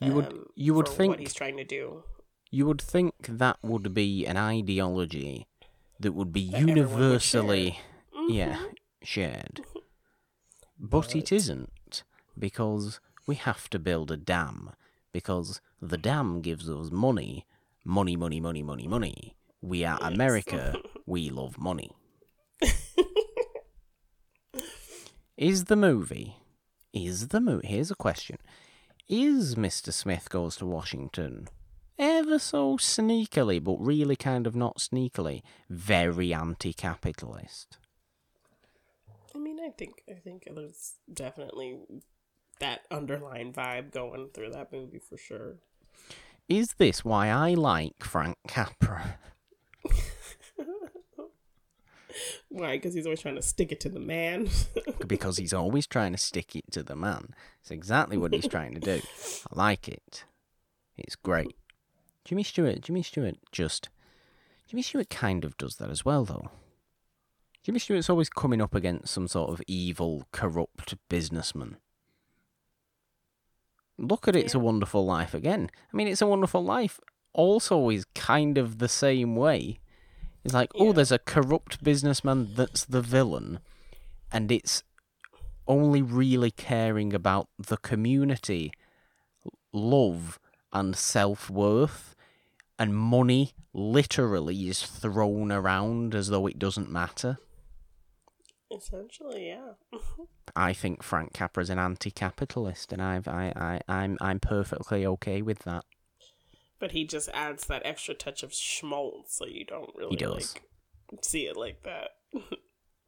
[0.00, 2.04] You would um, you would think what he's trying to do
[2.50, 5.46] you would think that would be an ideology
[6.00, 7.78] that would be That everyone would universally
[8.28, 8.74] yeah Mhm.
[9.02, 9.60] shared
[10.78, 12.02] but it But- isn't
[12.38, 14.70] because we have to build a dam
[15.12, 17.46] because the dam gives us money
[17.84, 19.36] money money money money money.
[19.60, 20.12] We are Yes.
[20.12, 20.76] america.
[21.08, 21.92] We love money.
[25.36, 26.36] Is the movie
[26.92, 28.38] is the movie here's a question.
[29.08, 31.46] Is mr smith goes to washington
[31.98, 37.78] ever so sneakily but really kind of not sneakily very anti-capitalist?
[39.34, 41.78] I mean i think i think there's definitely
[42.58, 45.56] that underlying vibe going through that movie for sure
[46.48, 49.18] Is this why I like Frank Capra?
[52.48, 52.76] Why?
[52.76, 54.48] Because he's always trying to stick it to the man.
[55.06, 57.34] because he's always trying to stick it to the man.
[57.60, 59.02] It's exactly what he's trying to do.
[59.52, 60.24] I like it.
[60.96, 61.54] It's great.
[62.24, 63.90] Jimmy Stewart, Jimmy Stewart just.
[64.68, 66.50] Jimmy Stewart kind of does that as well, though.
[67.62, 71.76] Jimmy Stewart's always coming up against some sort of evil, corrupt businessman.
[73.98, 75.70] Look at It's a Wonderful Life again.
[75.92, 77.00] I mean, It's a Wonderful Life
[77.32, 79.78] also is kind of the same way.
[80.44, 83.58] It's like, oh, there's a corrupt businessman that's the villain,
[84.30, 84.84] and it's
[85.66, 88.72] only really caring about the community,
[89.72, 90.38] love,
[90.72, 92.14] and self worth,
[92.78, 97.38] and money literally is thrown around as though it doesn't matter.
[98.74, 99.72] Essentially, yeah.
[100.56, 105.60] I think Frank Capra's an anti-capitalist, and I've, I, I, I'm, I'm perfectly okay with
[105.60, 105.84] that.
[106.78, 110.62] But he just adds that extra touch of schmaltz, so you don't really like
[111.22, 112.10] see it like that.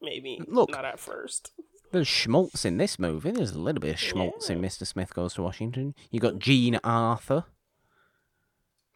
[0.01, 0.71] Maybe Look.
[0.71, 1.51] not at first.
[1.91, 3.31] There's schmaltz in this movie.
[3.31, 4.85] There's a little bit of schmaltz in Mr.
[4.87, 5.95] Smith Goes to Washington.
[6.09, 7.45] You got Jean Arthur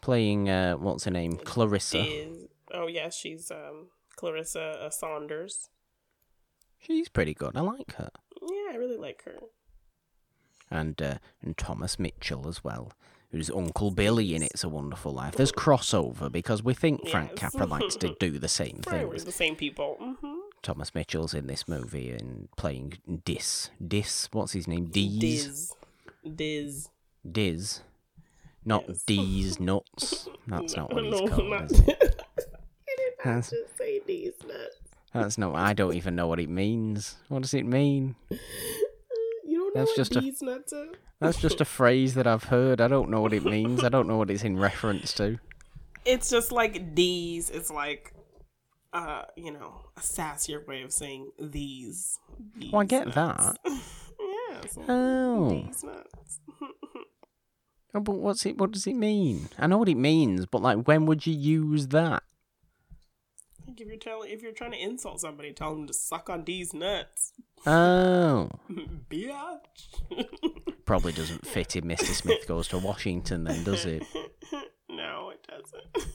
[0.02, 2.06] playing uh, what's her name, Clarissa.
[2.06, 5.69] Is oh yeah, she's um Clarissa uh, Saunders.
[6.85, 7.55] She's pretty good.
[7.55, 8.09] I like her.
[8.41, 9.39] Yeah, I really like her.
[10.71, 12.91] And uh, and Thomas Mitchell as well,
[13.31, 15.35] who's Uncle Billy in It's a Wonderful Life.
[15.35, 17.39] There's crossover because we think Frank Yes.
[17.51, 19.25] Capra likes to do the same we're things.
[19.25, 19.97] the same people.
[19.99, 22.93] hmm Thomas Mitchell's in this movie and playing
[23.25, 23.69] Dis.
[23.85, 24.87] Dis, what's his name?
[24.87, 25.19] Deez.
[25.19, 25.73] Diz,
[26.35, 26.89] Diz.
[27.29, 27.81] Diz.
[28.65, 29.03] Not Yes.
[29.03, 30.29] D's nuts.
[30.47, 31.63] That's not what he's no, called, not-?
[31.63, 34.77] I did not That's- just say Diz nuts.
[35.13, 35.56] That's not.
[35.56, 37.15] I don't even know what it means.
[37.30, 38.15] What does it mean?
[38.30, 40.88] You don't know That's what just a- nuts are?
[41.19, 42.82] That's just a phrase that I've heard.
[42.82, 43.84] I don't know what it means.
[43.84, 45.39] I don't know what it's in reference to.
[46.06, 47.49] It's just like these.
[47.49, 48.13] It's like,
[48.91, 52.19] uh, you know, a sassier way of saying these.
[52.71, 53.58] Well, I get nuts.
[53.65, 54.62] yeah.
[54.69, 55.49] So Oh.
[55.67, 56.39] These nuts.
[57.95, 58.58] Oh, but what's it?
[58.58, 59.49] What does it mean?
[59.60, 62.23] I know what it means, but like, when would you use that?
[63.67, 66.73] If you're telling, if you're trying to insult somebody, tell them to suck on D's
[66.73, 67.34] nuts.
[67.65, 68.49] Oh,
[69.10, 69.88] Biatch.
[70.86, 72.13] probably doesn't fit if Mr.
[72.13, 74.04] Smith goes to Washington, then, does it?
[74.89, 76.10] no, it doesn't.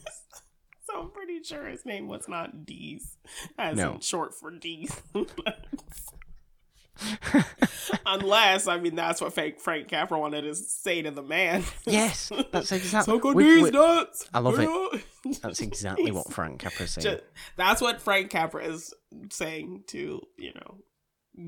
[0.87, 3.17] so I'm pretty sure his name was not D's,
[3.59, 3.95] as No.
[3.95, 4.93] in short for D's.
[8.07, 11.65] Unless, I mean, that's what fake Frank Capra wanted to say to the man.
[11.85, 13.15] Yes, that's exactly.
[13.15, 14.29] Suck on we- we- nuts.
[14.33, 15.05] I love it.
[15.43, 17.19] That's exactly what Frank Capra's saying.
[17.19, 17.23] Ju-
[17.57, 18.95] that's what Frank Capra is
[19.31, 20.79] saying to you know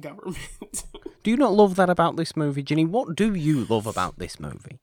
[0.01, 0.85] government.
[1.23, 2.85] Do you not love that about this movie, Ginny?
[2.85, 4.81] What do you love about this movie?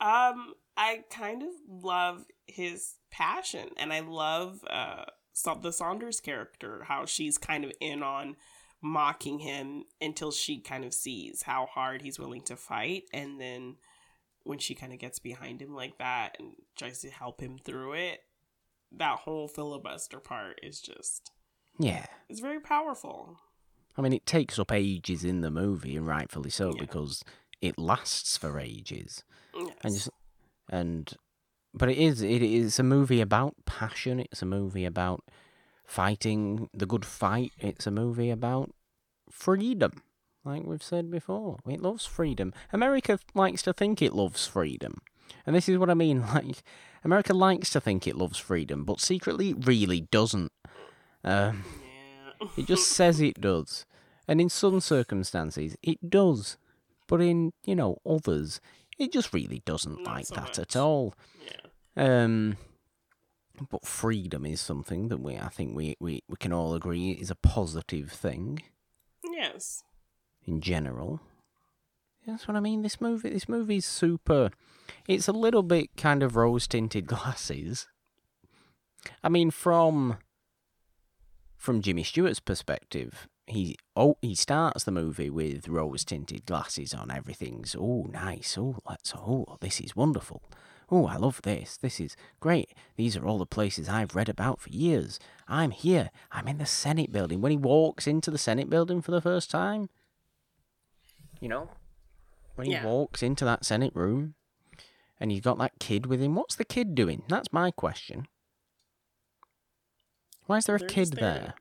[0.00, 5.04] um, I kind of love his passion, and I love uh
[5.62, 8.36] the Saunders character, how she's kind of in on
[8.82, 13.76] mocking him until she kind of sees how hard he's willing to fight, and then
[14.44, 17.92] when she kind of gets behind him like that and tries to help him through
[17.92, 18.20] it,
[18.92, 21.30] that whole filibuster part is just
[21.78, 22.06] Yeah.
[22.28, 23.38] it's very powerful.
[23.98, 26.80] I mean, it takes up ages in the movie, and rightfully so, Yeah.
[26.80, 27.22] because
[27.60, 29.24] it lasts for ages.
[29.54, 29.74] Yes.
[29.82, 30.08] And just,
[30.70, 31.12] and,
[31.74, 34.20] but it is it is a movie about passion.
[34.20, 35.22] It's a movie about
[35.90, 37.52] fighting the good fight.
[37.58, 38.70] It's a movie about
[39.28, 40.02] freedom,
[40.44, 41.58] like we've said before.
[41.68, 42.52] It loves freedom.
[42.72, 44.98] America likes to think it loves freedom,
[45.44, 46.24] and this is what I mean.
[46.34, 46.62] Like,
[47.02, 50.52] America likes to think it loves freedom, but secretly it really doesn't.
[51.24, 51.64] Um,
[52.40, 52.46] yeah.
[52.56, 53.84] it just says it does.
[54.28, 56.56] And in some circumstances, it does.
[57.08, 58.60] But in, you know, others,
[58.98, 60.58] it just really doesn't Not like so that much.
[60.60, 61.14] at all.
[61.44, 62.22] yeah.
[62.24, 62.58] Um,
[63.68, 67.30] but freedom is something that we, I think we, we, we can all agree is
[67.30, 68.62] a positive thing
[69.30, 69.82] Yes.
[70.46, 71.20] in general.
[72.26, 72.82] That's what I mean.
[72.82, 74.50] This movie, this movie's super.
[75.08, 77.88] It's a little bit kind of rose tinted glasses.
[79.24, 80.18] I mean, from
[81.56, 87.10] from Jimmy Stewart's perspective, he oh he starts the movie with rose tinted glasses on.
[87.10, 88.56] Everything's oh nice.
[88.58, 90.42] Oh let's oh this is wonderful.
[90.90, 91.76] Oh I love this.
[91.76, 92.70] This is great.
[92.96, 95.18] These are all the places I've read about for years.
[95.46, 96.10] I'm here.
[96.32, 97.40] I'm in the Senate building.
[97.40, 99.88] When he walks into the Senate building for the first time,
[101.40, 101.70] you know,
[102.56, 102.84] when he Yeah.
[102.84, 104.34] walks into that Senate room,
[105.20, 106.34] and he's got that kid with him.
[106.34, 107.22] What's the kid doing?
[107.28, 108.26] That's my question.
[110.46, 111.54] Why is there a They're kid there to-?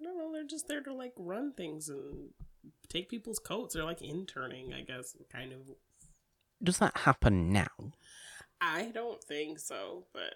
[0.00, 0.32] I don't know.
[0.32, 2.30] They're just there to like run things and
[2.88, 3.74] take people's coats.
[3.74, 5.60] They're like interning, I guess, kind of.
[6.62, 7.66] Does that happen now?
[8.66, 10.34] I don't think so, but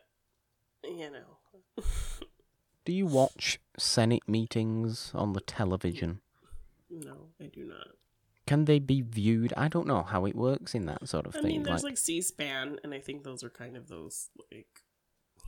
[0.85, 1.83] you know.
[2.85, 6.21] Do you watch Senate meetings on the television?
[6.91, 7.89] no, I do not.
[8.47, 9.53] Can they be viewed?
[9.59, 11.49] I don't know how it works in that sort of I thing.
[11.51, 14.85] mean, there's like, like C-SPAN, and I think those are kind of those like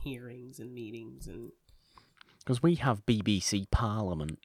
[0.03, 1.51] hearings and meetings and
[2.39, 4.37] Because we have BBC Parliament,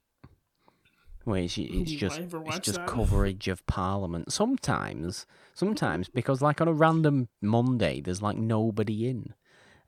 [1.27, 2.89] where it's, it's just it's just that.
[2.89, 4.33] coverage of Parliament.
[4.33, 9.35] Sometimes, sometimes because like on a random Monday, there's like nobody in,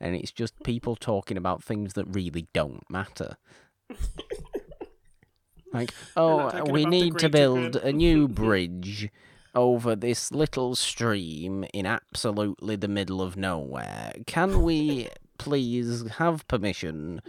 [0.01, 3.37] and it's just people talking about things that really don't matter.
[5.73, 9.11] Like, oh, we need to build a new bridge
[9.55, 14.13] over this little stream in absolutely the middle of nowhere.
[14.27, 17.21] Can we please have permission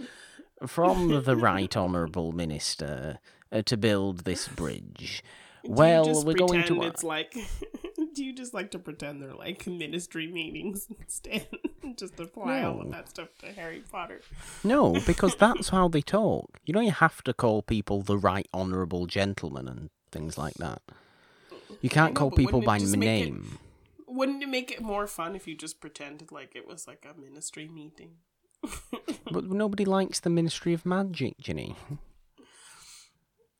[0.65, 3.19] from the right honourable minister
[3.51, 5.23] uh, to build this bridge?
[5.63, 6.67] Do Well, we're going to.
[6.75, 7.33] pretend It's like.
[8.15, 11.47] do you just like to pretend they're like ministry meetings instead?
[11.97, 12.81] just apply all No.
[12.81, 14.21] of that stuff to Harry Potter.
[14.63, 16.59] No, because that's how they talk.
[16.65, 20.81] You know, you have to call people the right honourable gentleman and things like that.
[21.81, 23.59] You can't know, call people by make it- name.
[24.07, 27.19] Wouldn't it make it more fun if you just pretended like it was like a
[27.19, 28.13] ministry meeting?
[29.31, 31.75] But nobody likes the Ministry of Magic, Ginny.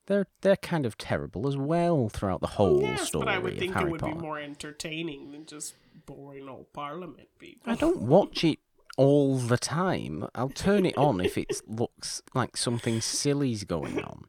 [0.10, 3.54] They're they're kind of terrible as well throughout the whole yes, story but I would
[3.54, 4.16] of think Harry it would Potter.
[4.16, 5.76] be more entertaining than just
[6.08, 7.72] boring old Parliament people.
[7.72, 8.58] I don't watch it
[8.98, 10.28] all the time.
[10.34, 14.26] I'll turn it on if it looks like something silly's going on.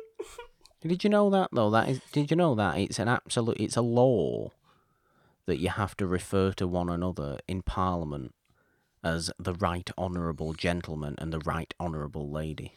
[0.82, 1.70] Did you know that though?
[1.70, 2.00] That is.
[2.10, 3.60] Did you know that it's an absolute.
[3.60, 4.50] It's a law
[5.46, 8.34] that you have to refer to one another in Parliament
[9.04, 12.74] as the right honourable gentleman and the right honourable lady.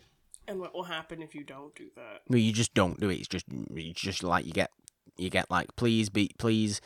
[0.48, 2.22] And what will happen if you don't do that?
[2.28, 3.20] Well, you just don't do it.
[3.20, 4.70] It's just it's just like you get
[5.18, 6.82] you get like please be please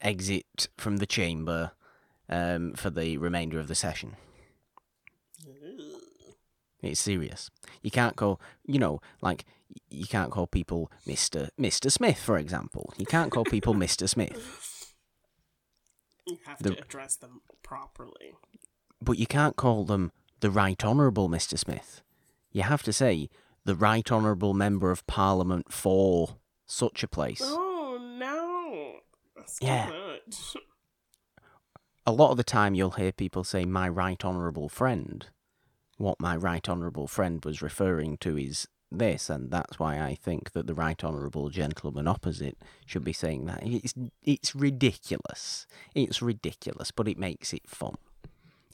[0.00, 1.72] exit from the chamber
[2.28, 4.16] um, for the remainder of the session.
[6.82, 7.50] It's serious.
[7.82, 9.44] You can't call you know like
[9.90, 12.92] you can't call people Mister Mister Smith for example.
[12.98, 14.92] You can't call people Mister Smith,
[16.26, 18.34] You have The- to address them properly.
[19.02, 22.02] but you can't call them the Right Honourable Mister Smith.
[22.58, 23.30] You have to say
[23.64, 27.40] the Right Honourable Member of Parliament for such a place.
[27.40, 28.96] Oh no,
[29.36, 29.88] that's Yeah.
[32.04, 35.28] a lot of the time you'll hear people say my right honourable friend.
[35.98, 40.50] What my right honourable friend was referring to is this, and that's why I think
[40.50, 43.60] that the right honourable gentleman opposite should be saying that.
[43.62, 45.68] It's it's ridiculous.
[45.94, 47.94] It's ridiculous, but it makes it fun.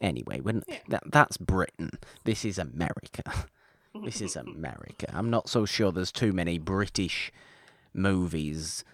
[0.00, 1.98] Anyway, when that that's Britain.
[2.24, 3.24] This is America.
[4.02, 5.06] This is America.
[5.12, 7.32] I'm not so sure there's too many British
[7.92, 8.84] movies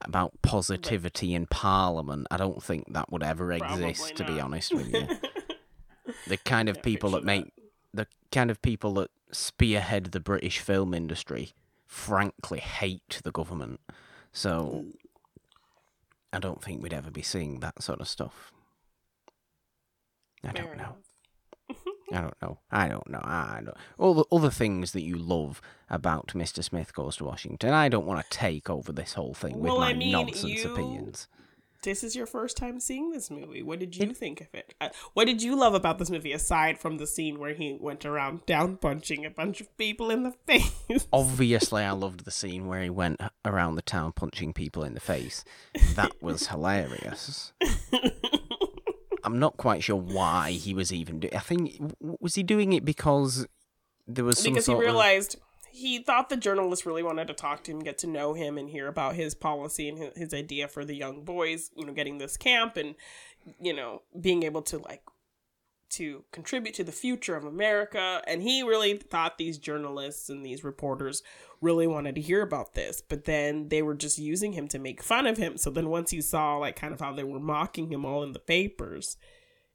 [0.00, 2.26] about positivity in Parliament.
[2.30, 5.08] I don't think that would ever exist, to be honest with you.
[6.28, 7.52] the kind of Can't people that make
[7.92, 11.52] the kind of people that spearhead the British film industry
[11.86, 13.80] frankly hate the government.
[14.32, 14.84] So
[16.32, 18.52] I don't think we'd ever be seeing that sort of stuff.
[20.42, 20.96] I don't know.
[22.12, 22.58] I don't know.
[22.70, 23.20] I don't know.
[23.22, 23.76] I don't.
[23.98, 26.62] All the other things that you love about Mr.
[26.62, 27.70] Smith Goes to Washington.
[27.72, 30.44] I don't want to take over this whole thing with Well, my I mean, nonsense
[30.64, 31.28] you- opinions.
[31.82, 33.62] This is your first time seeing this movie.
[33.62, 34.72] What did you think of it?
[34.80, 38.06] Uh, What did you love about this movie aside from the scene where he went
[38.06, 41.06] around down punching a bunch of people in the face?
[41.12, 45.00] Obviously, I loved the scene where he went around the town punching people in the
[45.00, 45.44] face.
[45.94, 47.52] That was hilarious.
[49.24, 51.34] I'm not quite sure why he was even doing.
[51.34, 53.46] I think was he doing it because
[54.06, 55.36] there was some because he sort of- realized
[55.70, 58.70] he thought the journalist really wanted to talk to him, get to know him, and
[58.70, 61.70] hear about his policy and his, his idea for the young boys.
[61.74, 62.94] You know, getting this camp and
[63.60, 65.02] you know being able to like
[65.96, 68.22] to contribute to the future of America.
[68.26, 71.22] And he really thought these journalists and these reporters
[71.60, 75.02] really wanted to hear about this, but then they were just using him to make
[75.02, 75.56] fun of him.
[75.56, 78.32] So then once he saw like kind of how they were mocking him all in
[78.32, 79.16] the papers.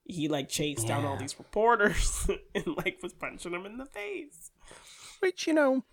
[0.05, 4.51] He like chased down all these reporters and like was punching them in the face.
[5.20, 5.84] Which, you know,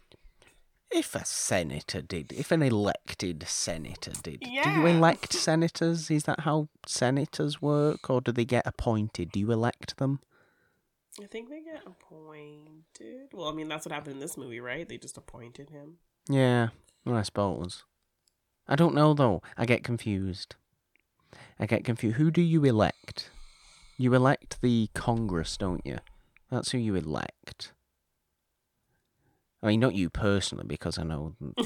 [0.90, 6.10] if a senator did, if an elected senator did, do you elect senators?
[6.10, 8.08] Is that how senators work?
[8.08, 9.32] Or do they get appointed?
[9.32, 10.20] Do you elect them?
[11.20, 13.30] I think they get appointed.
[13.32, 14.88] Well, I mean, that's what happened in this movie, right?
[14.88, 15.96] They just appointed him.
[16.28, 16.68] Yeah,
[17.04, 17.84] well, I suppose.
[18.68, 19.42] I don't know, though.
[19.56, 20.56] I get confused.
[21.58, 22.16] I get confused.
[22.16, 23.30] Who do you elect?
[23.96, 25.98] You elect the Congress, don't you?
[26.50, 27.72] That's who you elect.
[29.66, 31.34] I mean, not you personally, because I know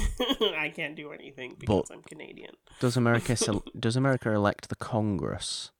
[0.56, 2.54] I can't do anything because I'm Canadian.
[2.80, 5.70] Does America sel- does America elect the Congress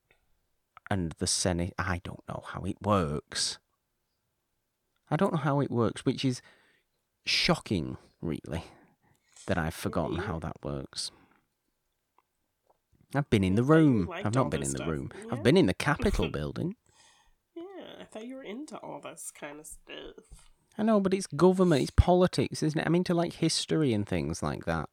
[0.90, 1.72] and the Senate?
[1.78, 3.58] I don't know how it works.
[5.10, 6.42] I don't know how it works, which is
[7.24, 8.64] shocking, really,
[9.46, 11.10] that I've forgotten how that works.
[13.14, 14.06] I've been in the thought you room.
[14.06, 14.88] liked I've all not been this in the stuff.
[14.88, 15.10] room.
[15.32, 16.76] I've been in the Capitol building.
[17.56, 17.64] Yeah,
[17.98, 20.49] I thought you were into all this kind of stuff.
[20.78, 22.86] I know, but it's government, it's politics, isn't it?
[22.86, 24.88] I'm into like history and things like that.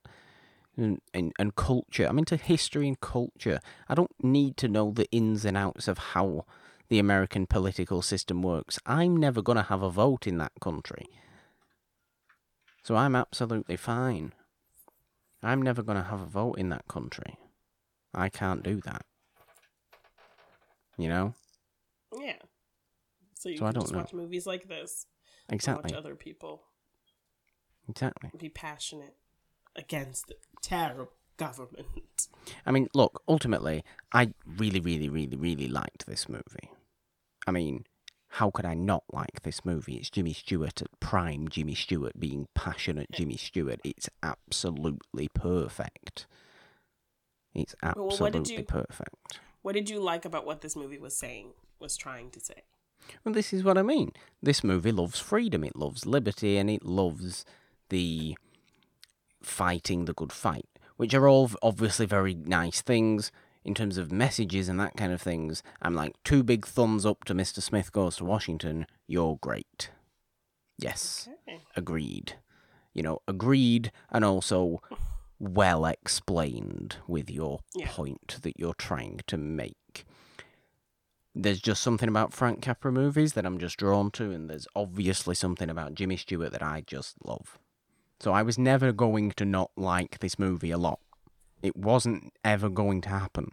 [0.76, 2.06] And, and, and culture.
[2.06, 3.60] I'm into history and culture.
[3.90, 6.46] I don't need to know the ins and outs of how
[6.90, 8.80] the American political system works.
[8.86, 11.06] I'm never going to have a vote in that country.
[12.84, 14.34] So I'm absolutely fine.
[15.42, 17.38] I'm never going to have a vote in that country.
[18.14, 19.06] I can't do that.
[20.98, 21.34] You know?
[22.18, 22.38] Yeah.
[23.34, 24.00] So you So I can don't just know.
[24.00, 25.06] watch movies like this.
[25.50, 25.92] Exactly.
[25.94, 26.64] Watch other people
[27.90, 28.32] Exactly.
[28.38, 29.16] be passionate
[29.76, 32.28] against the terrible government.
[32.66, 36.72] I mean, look, ultimately, I really, really, really, really liked this movie.
[37.46, 37.86] I mean,
[38.30, 39.96] how could I not like this movie?
[39.96, 43.80] It's Jimmy Stewart at prime Jimmy Stewart being passionate Jimmy Stewart.
[43.86, 46.28] It's absolutely perfect.
[47.54, 49.40] It's Well, what absolutely you- perfect.
[49.62, 52.64] What did you like about what this movie was saying, was trying to say?
[53.24, 54.12] Well, this is what I mean.
[54.42, 57.46] This movie loves freedom, it loves liberty, and it loves
[57.90, 58.38] the
[59.42, 63.32] fighting the good fight, which are all obviously very nice things
[63.64, 65.62] in terms of messages and that kind of things.
[65.82, 67.62] I'm like, two big thumbs up to Mr.
[67.62, 68.86] Smith Goes to Washington.
[69.08, 69.90] You're great.
[70.78, 71.62] Yes, Okay.
[71.76, 72.34] agreed.
[72.94, 74.82] You know, agreed, and also
[75.40, 77.90] well explained with your Yeah.
[77.92, 79.78] point that you're trying to make
[81.44, 85.36] there's just something about Frank Capra movies that I'm just drawn to, and there's obviously
[85.36, 87.58] something about Jimmy Stewart that I just love.
[88.20, 91.00] So I was never going to not like this movie a lot.
[91.62, 93.52] It wasn't ever going to happen.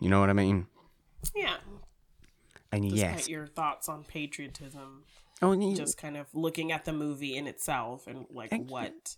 [0.00, 0.66] You know what I mean?
[1.34, 1.56] Yeah.
[2.72, 5.04] And Despite yes, your thoughts on patriotism,
[5.42, 8.72] oh, you- just kind of looking at the movie in itself and like Thank you.
[8.72, 9.16] what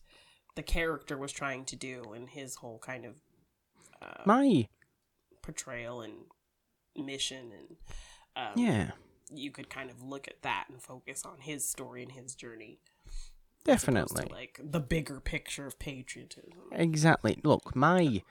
[0.57, 3.15] the character was trying to do and his whole kind of
[4.03, 4.69] uh, my
[5.43, 6.13] portrayal and
[6.99, 7.77] mission and
[8.37, 8.91] um, yeah,
[9.33, 12.79] you could kind of look at that and focus on his story and his journey
[13.65, 14.27] definitely.
[14.31, 17.39] like the bigger picture of patriotism Exactly.
[17.43, 18.23] Look, my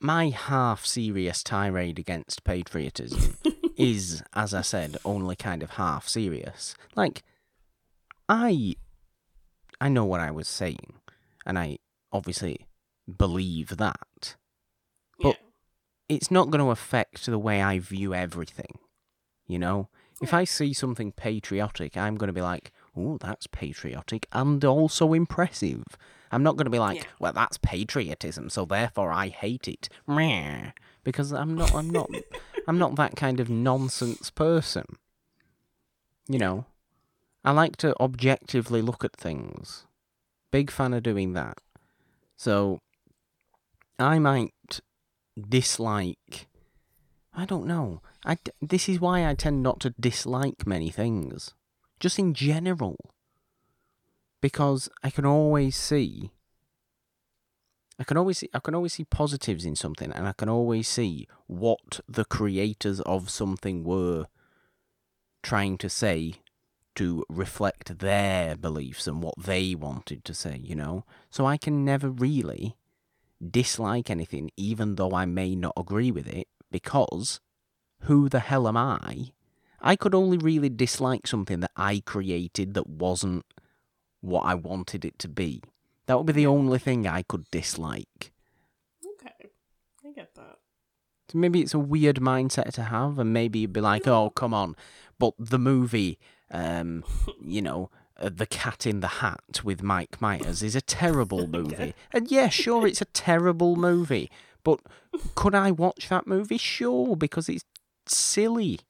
[0.00, 3.36] my half serious tirade against patriotism
[3.76, 6.74] is, as I said, only kind of half serious.
[6.94, 7.22] Like,
[8.28, 8.74] I
[9.80, 10.94] I know what I was saying,
[11.44, 11.78] and I
[12.12, 12.66] obviously
[13.18, 14.36] believe that.
[16.08, 18.78] It's not going to affect the way I view everything.
[19.46, 19.88] You know,
[20.22, 25.12] if I see something patriotic, I'm going to be like, "Oh, that's patriotic and also
[25.12, 25.84] impressive."
[26.32, 27.08] I'm not going to be like, Yeah.
[27.18, 30.70] "Well, that's patriotism, so therefore I hate it." Meh.
[31.02, 32.10] Because I'm not I'm not
[32.68, 34.84] I'm not that kind of nonsense person.
[36.26, 36.66] You know,
[37.44, 39.84] I like to objectively look at things.
[40.50, 41.58] Big fan of doing that.
[42.36, 42.78] So
[43.98, 44.53] I might
[45.40, 46.48] dislike.
[47.34, 48.00] I don't know.
[48.24, 51.52] I this is why I tend not to dislike many things,
[51.98, 52.96] just in general,
[54.40, 56.30] because I can always see.
[57.98, 60.88] I can always see, I can always see positives in something, and I can always
[60.88, 64.26] see what the creators of something were
[65.42, 66.34] trying to say
[66.96, 70.60] to reflect their beliefs and what they wanted to say.
[70.62, 72.76] You know, so I can never really
[73.50, 77.40] dislike anything, even though I may not agree with it, because
[78.00, 79.32] who the hell am I?
[79.80, 83.44] I could only really dislike something that I created that wasn't
[84.20, 85.62] what I wanted it to be.
[86.06, 88.32] That would be the only thing I could dislike.
[89.06, 89.50] okay
[90.04, 90.58] i get that
[91.30, 94.52] So maybe it's a weird mindset to have, and maybe you'd be like, "Oh, come
[94.54, 94.76] on!"
[95.18, 96.18] But the movie,
[96.50, 97.04] um,
[97.42, 101.94] you know, uh, the Cat in the Hat with Mike Myers is a terrible movie,
[102.12, 104.30] and yeah, sure, it's a terrible movie.
[104.62, 104.80] But
[105.34, 106.58] could I watch that movie?
[106.58, 107.64] Sure, because it's
[108.06, 108.80] silly.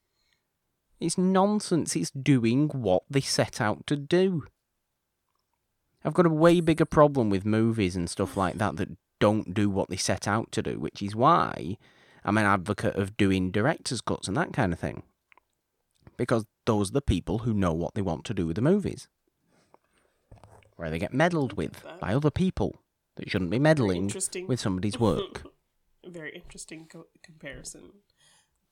[1.00, 1.96] It's nonsense.
[1.96, 4.44] It's doing what they set out to do.
[6.04, 9.70] I've got a way bigger problem with movies and stuff like that that don't do
[9.70, 11.76] what they set out to do, which is why
[12.24, 15.02] I'm an advocate of doing director's cuts and that kind of thing.
[16.16, 19.08] Because those are the people who know what they want to do with the movies.
[20.76, 22.76] Where they get meddled with by other people
[23.16, 24.12] that shouldn't be meddling
[24.46, 25.46] with somebody's work.
[26.06, 27.90] Very interesting co- comparison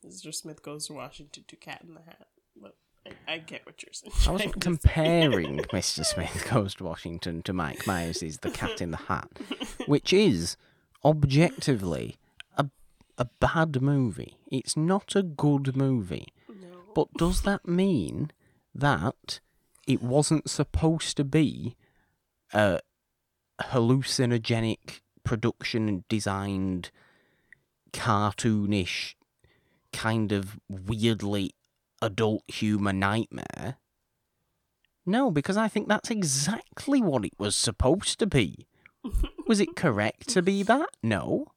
[0.05, 2.27] mr smith goes to washington to cat in the hat
[2.61, 2.75] but
[3.07, 6.05] i, I get what you're saying I wasn't comparing Mr.
[6.05, 9.29] Smith Goes to Washington to Mike Myers' The Cat in the Hat,
[9.87, 10.57] which is
[11.05, 12.17] objectively
[12.57, 12.69] a,
[13.17, 14.39] a bad movie.
[14.51, 16.29] It's not a good movie.
[16.95, 18.31] But does that mean
[18.75, 19.41] that
[19.87, 21.77] it wasn't supposed to be
[22.53, 22.81] a
[23.61, 26.91] hallucinogenic production designed
[27.93, 29.15] cartoonish
[29.93, 31.53] kind of weirdly
[32.01, 33.77] adult humor nightmare?
[35.05, 38.67] No, because I think that's exactly what it was supposed to be.
[39.47, 40.89] was it correct to be that?
[41.03, 41.52] No,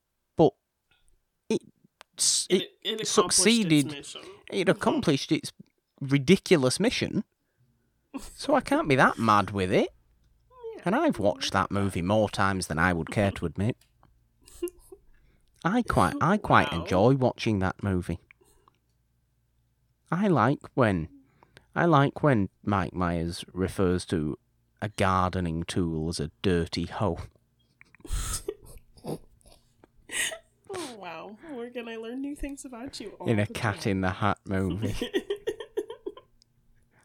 [2.18, 4.06] s- it, it accomplished its succeeded.
[4.52, 5.52] it accomplished its
[6.02, 7.24] ridiculous mission.
[8.38, 9.90] So I can't be that mad with it.
[10.86, 13.76] And I've watched that movie more times than I would care to admit.
[15.66, 16.82] I quite I quite Wow.
[16.84, 18.20] enjoy watching that movie.
[20.10, 21.10] I like when
[21.76, 24.38] I like when Mike Myers refers to
[24.82, 27.20] a gardening tool as a dirty hoe.
[30.76, 33.14] Oh wow, where can I learn new things about you?
[33.26, 33.92] In a cat time.
[33.92, 34.96] in the hat movie.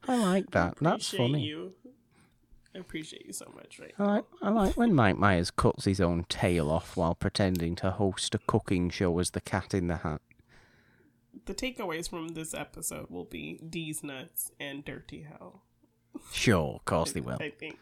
[0.09, 0.77] I like that.
[0.81, 1.43] That's Appreciate funny.
[1.45, 1.73] You.
[2.75, 3.93] I appreciate you so much, right?
[3.99, 7.91] I like, I like when Mike Myers cuts his own tail off while pretending to
[7.91, 10.21] host a cooking show as the cat in the hat.
[11.47, 15.63] The takeaways from this episode will be D's nuts and dirty hell.
[16.33, 17.39] Sure, of course they will.
[17.41, 17.79] I think.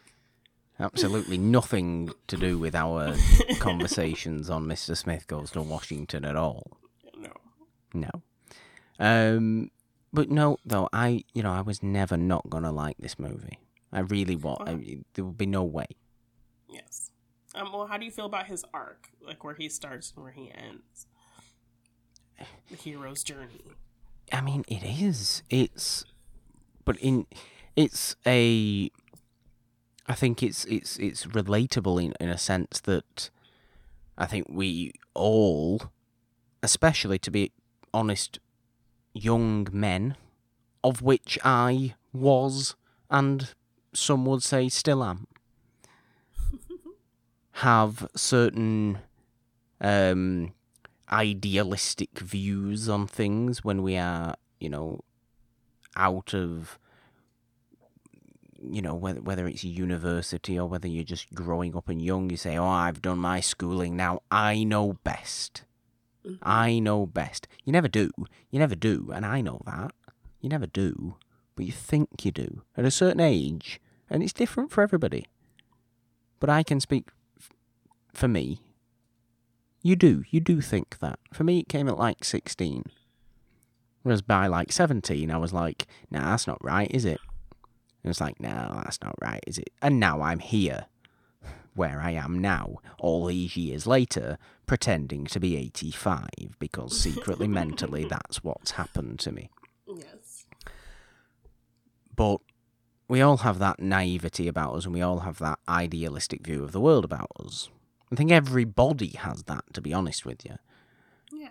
[0.79, 3.15] Absolutely nothing to do with our
[3.59, 4.95] conversations on Mr.
[4.95, 6.77] Smith Goes to Washington at all.
[7.17, 7.31] No.
[7.93, 8.09] No.
[8.99, 9.71] Um,
[10.13, 13.59] but no, though I, you know, I was never not gonna like this movie.
[13.91, 14.63] I really was.
[14.65, 15.87] I, there would be no way.
[16.69, 17.11] Yes.
[17.55, 17.71] Um.
[17.73, 20.51] Well, how do you feel about his arc, like where he starts and where he
[20.53, 21.07] ends?
[22.69, 23.63] The hero's journey.
[24.31, 25.43] I mean, it is.
[25.49, 26.05] It's,
[26.85, 27.25] but in,
[27.75, 28.91] it's a.
[30.09, 33.29] I think it's it's it's relatable in in a sense that,
[34.17, 35.83] I think we all,
[36.63, 37.51] especially to be
[37.93, 38.39] honest,
[39.13, 40.15] young men,
[40.83, 42.75] of which I was,
[43.11, 43.53] and
[43.93, 45.27] some would say still am,
[47.51, 48.97] have certain
[49.79, 50.53] um,
[51.11, 55.01] idealistic views on things when we are, you know,
[55.95, 56.79] out of,
[58.61, 62.29] you know, whether whether it's university or whether you're just growing up and young.
[62.29, 64.21] You say, "Oh, I've done my schooling now.
[64.31, 65.63] I know best.
[66.25, 66.43] Mm-hmm.
[66.43, 68.11] I know best." You never do.
[68.51, 69.91] You never do, and I know that.
[70.41, 71.15] You never do,
[71.55, 73.79] but you think you do at a certain age,
[74.09, 75.25] and it's different for everybody.
[76.39, 77.49] But I can speak f-
[78.13, 78.61] for me.
[79.81, 80.23] You do.
[80.29, 81.19] You do think that.
[81.33, 82.83] For me, it came at like 16.
[84.03, 87.19] Whereas by like 17, I was like, nah, that's not right, is it?
[88.03, 89.71] And it's like, no, that's not right, is it?
[89.81, 90.85] And now I'm here,
[91.75, 96.27] where I am now, all these years later, pretending to be 85,
[96.59, 99.49] because secretly, mentally, that's what's happened to me.
[99.87, 100.45] Yes.
[102.15, 102.41] But
[103.09, 106.71] we all have that naivety about us, and we all have that idealistic view of
[106.71, 107.69] the world about us.
[108.11, 110.57] I think everybody has that, to be honest with you.
[111.31, 111.49] Yeah.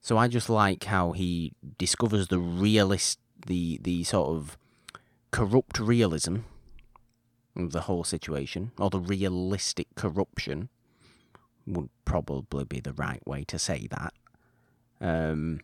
[0.00, 4.58] So I just like how he discovers the realist, the the sort of
[5.30, 6.38] corrupt realism
[7.56, 10.68] of the whole situation, or the realistic corruption,
[11.66, 14.14] would probably be the right way to say that.
[15.00, 15.60] Um,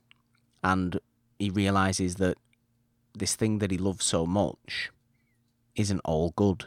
[0.63, 1.01] and
[1.39, 2.39] he realizes that
[3.15, 4.91] this thing that he loves so much
[5.75, 6.67] isn't all good.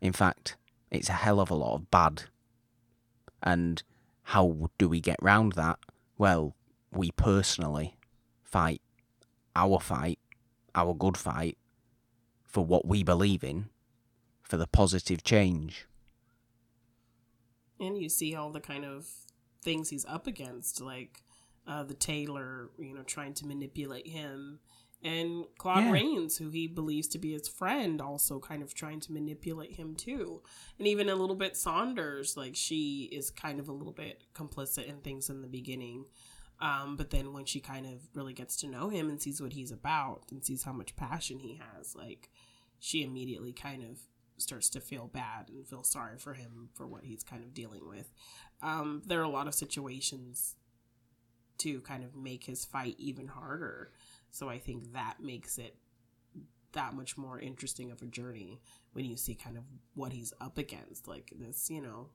[0.00, 0.56] In fact,
[0.90, 2.24] it's a hell of a lot of bad.
[3.42, 3.82] And
[4.24, 5.78] how do we get round that?
[6.18, 6.54] Well,
[6.92, 7.96] we personally
[8.42, 8.80] fight
[9.56, 10.18] our fight,
[10.74, 11.56] our good fight,
[12.52, 13.70] for what we believe in,
[14.42, 15.86] for the positive change.
[17.80, 19.08] And you see all the kind of
[19.62, 21.22] things he's up against, like
[21.66, 24.60] uh, the Taylor, you know, trying to manipulate him,
[25.02, 25.92] and Claude Yeah.
[25.92, 29.96] Rains, who he believes to be his friend, also kind of trying to manipulate him
[29.96, 30.42] too.
[30.78, 34.86] And even a little bit Saunders, like she is kind of a little bit complicit
[34.86, 36.04] in things in the beginning.
[36.62, 39.52] Um, but then when she kind of really gets to know him and sees what
[39.52, 42.30] he's about and sees how much passion he has, like
[42.78, 43.98] she immediately kind of
[44.36, 47.88] starts to feel bad and feel sorry for him for what he's kind of dealing
[47.88, 48.12] with.
[48.62, 50.54] Um, there are a lot of situations
[51.58, 53.90] to kind of make his fight even harder.
[54.30, 55.76] So I think that makes it
[56.72, 60.58] that much more interesting of a journey when you see kind of what he's up
[60.58, 62.08] against, like this, you know,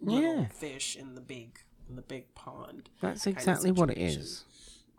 [0.00, 0.48] little Yeah.
[0.48, 1.58] fish in the big
[1.88, 2.90] in the big pond.
[3.00, 4.44] That's exactly what it is.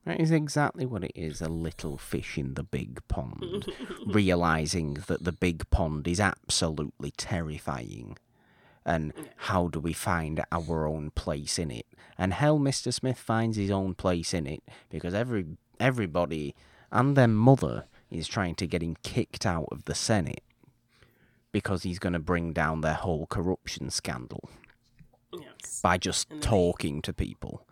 [0.05, 3.67] That is exactly what it is a little fish in the big pond,
[4.05, 8.17] realizing that the big pond is absolutely terrifying.
[8.85, 11.85] And how do we find our own place in it?
[12.17, 12.93] And hell, Mr.
[12.93, 15.45] Smith finds his own place in it because every
[15.79, 16.55] everybody
[16.91, 20.43] and their mother is trying to get him kicked out of the Senate
[21.51, 24.49] because he's going to bring down their whole corruption scandal
[25.33, 25.81] Yes.
[25.81, 27.65] by just then they- talking to people.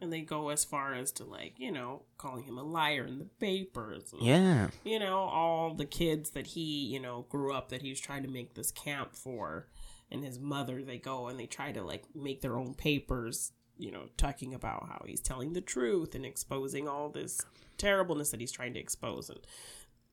[0.00, 3.18] And they go as far as to like, you know, calling him a liar in
[3.20, 4.12] the papers.
[4.12, 4.70] and, Yeah.
[4.84, 8.24] You know, all the kids that he, you know, grew up that he was trying
[8.24, 9.68] to make this camp for
[10.10, 13.92] and his mother, they go and they try to like make their own papers, you
[13.92, 17.40] know, talking about how he's telling the truth and exposing all this
[17.78, 19.38] terribleness that he's trying to expose and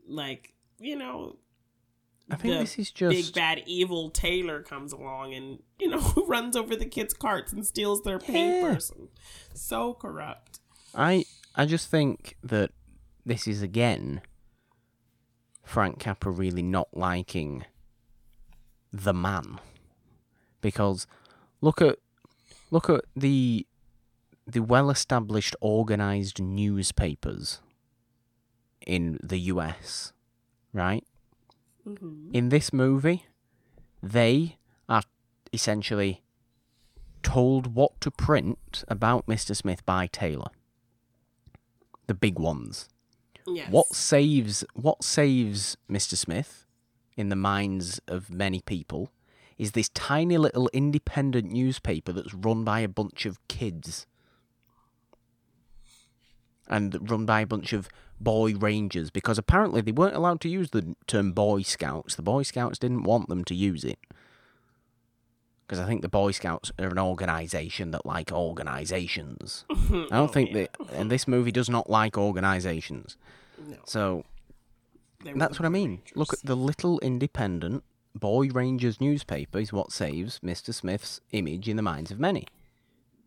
[0.07, 1.37] like, you know,
[2.31, 6.55] I think this is just big bad evil Taylor comes along and you know runs
[6.55, 8.91] over the kids' carts and steals their papers.
[8.95, 9.09] And
[9.53, 10.59] so corrupt.
[10.93, 11.25] I
[11.55, 12.71] I just think that
[13.25, 14.21] this is again
[15.63, 17.65] Frank Capra really not liking
[18.91, 19.59] the man
[20.61, 21.05] because
[21.61, 21.97] look at
[22.71, 23.65] look at the
[24.47, 27.59] the well established organized newspapers
[28.85, 30.11] in the US
[30.73, 31.03] right
[31.89, 32.29] Mm-hmm.
[32.33, 33.25] in this movie
[34.03, 35.01] they are
[35.51, 36.21] essentially
[37.23, 39.55] told what to print about Mr.
[39.55, 40.51] Smith by Taylor
[42.07, 42.87] the big ones
[43.47, 43.71] Yes.
[43.71, 46.15] what saves what saves Mr.
[46.15, 46.65] Smith
[47.17, 49.11] in the minds of many people
[49.57, 54.05] is this tiny little independent newspaper that's run by a bunch of kids
[56.69, 57.89] and run by a bunch of
[58.19, 62.43] boy rangers because apparently they weren't allowed to use the term boy scouts the boy
[62.43, 63.97] scouts didn't want them to use it
[65.69, 69.65] because I think the Boy Scouts are an organisation that like organisations.
[69.91, 73.17] Oh, I don't think that, and this movie does not like organisations.
[73.63, 74.23] No, So
[75.35, 76.01] that's what I mean.
[76.15, 77.83] Look at the little independent
[78.15, 80.73] Boy Rangers newspaper is what saves Mr.
[80.73, 82.47] Smith's image in the minds of many.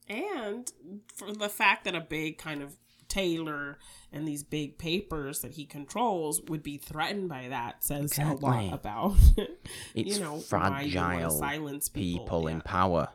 [0.09, 0.73] and
[1.15, 2.77] for the fact that a big kind of
[3.13, 3.79] Taylor
[4.11, 8.73] and these big papers that he controls would be threatened by that says a lot
[8.73, 9.17] about
[9.95, 13.09] It's you know why you silence people, people in power.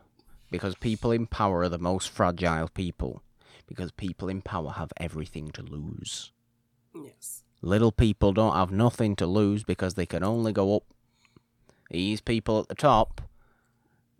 [0.51, 3.23] Because people in power are the most fragile people.
[3.67, 6.31] Because people in power have everything to lose.
[6.95, 10.83] yes Little people don't have nothing to lose because they can only go up.
[11.89, 13.21] These people at the top,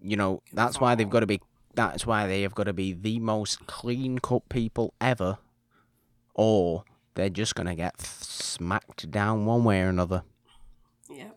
[0.01, 1.41] you know, that's why they've got to be.
[1.75, 5.37] That's why they have got to be the most clean cut people ever,
[6.37, 6.85] or
[7.15, 10.23] they're just gonna get smacked down one way or another.
[11.09, 11.31] yeah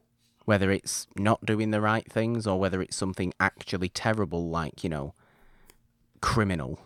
[0.44, 4.90] Whether it's not doing the right things or whether it's something actually terrible, like you
[4.90, 5.14] know,
[6.20, 6.78] criminal.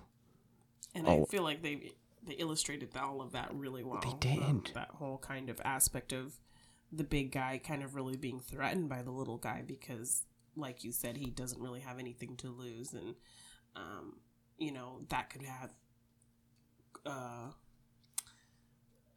[0.95, 1.23] And Oh.
[1.23, 1.93] I feel like they
[2.27, 4.01] they illustrated all of that really well.
[4.01, 4.09] They
[4.39, 4.75] Um, did.
[4.75, 6.41] that whole kind of aspect of
[6.91, 10.25] the big guy kind of really being threatened by the little guy because,
[10.57, 13.17] like you said, he doesn't really have anything to lose, and
[13.77, 14.21] um,
[14.57, 15.75] you know that could have
[17.05, 17.51] uh,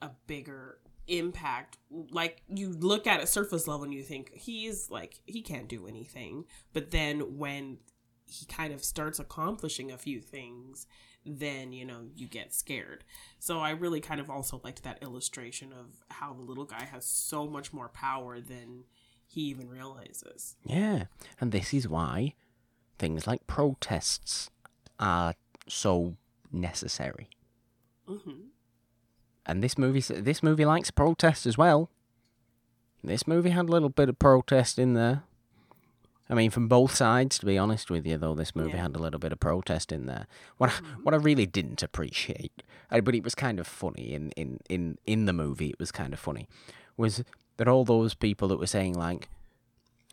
[0.02, 1.78] a bigger impact.
[2.12, 5.88] Like you look at it surface level and you think he's like he can't do
[5.88, 6.46] anything.
[6.74, 7.78] But then when
[8.30, 10.86] he kind of starts accomplishing a few things
[11.28, 13.04] then you know you get scared.
[13.40, 17.06] So i really kind of also liked that illustration of how the little guy has
[17.06, 18.86] so much more power than
[19.28, 20.56] he even realizes.
[20.64, 21.06] Yeah,
[21.42, 22.34] and this is why
[22.98, 24.50] things like protests
[25.00, 25.36] are
[25.68, 26.16] so
[26.52, 27.30] necessary.
[28.08, 28.48] hmm
[29.48, 31.90] And this movie, this movie likes protest as well.
[33.04, 35.24] This movie had a little bit of protest in there.
[36.30, 38.82] I mean, from both sides, to be honest with you, though, this movie Yeah.
[38.84, 40.28] had a little bit of protest in there.
[40.58, 40.74] What I,
[41.04, 44.98] what I really didn't appreciate, uh, but it was kind of funny in, in, in,
[45.06, 46.50] in the movie, it was kind of funny,
[46.98, 47.24] was
[47.56, 49.30] that all those people that were saying, like,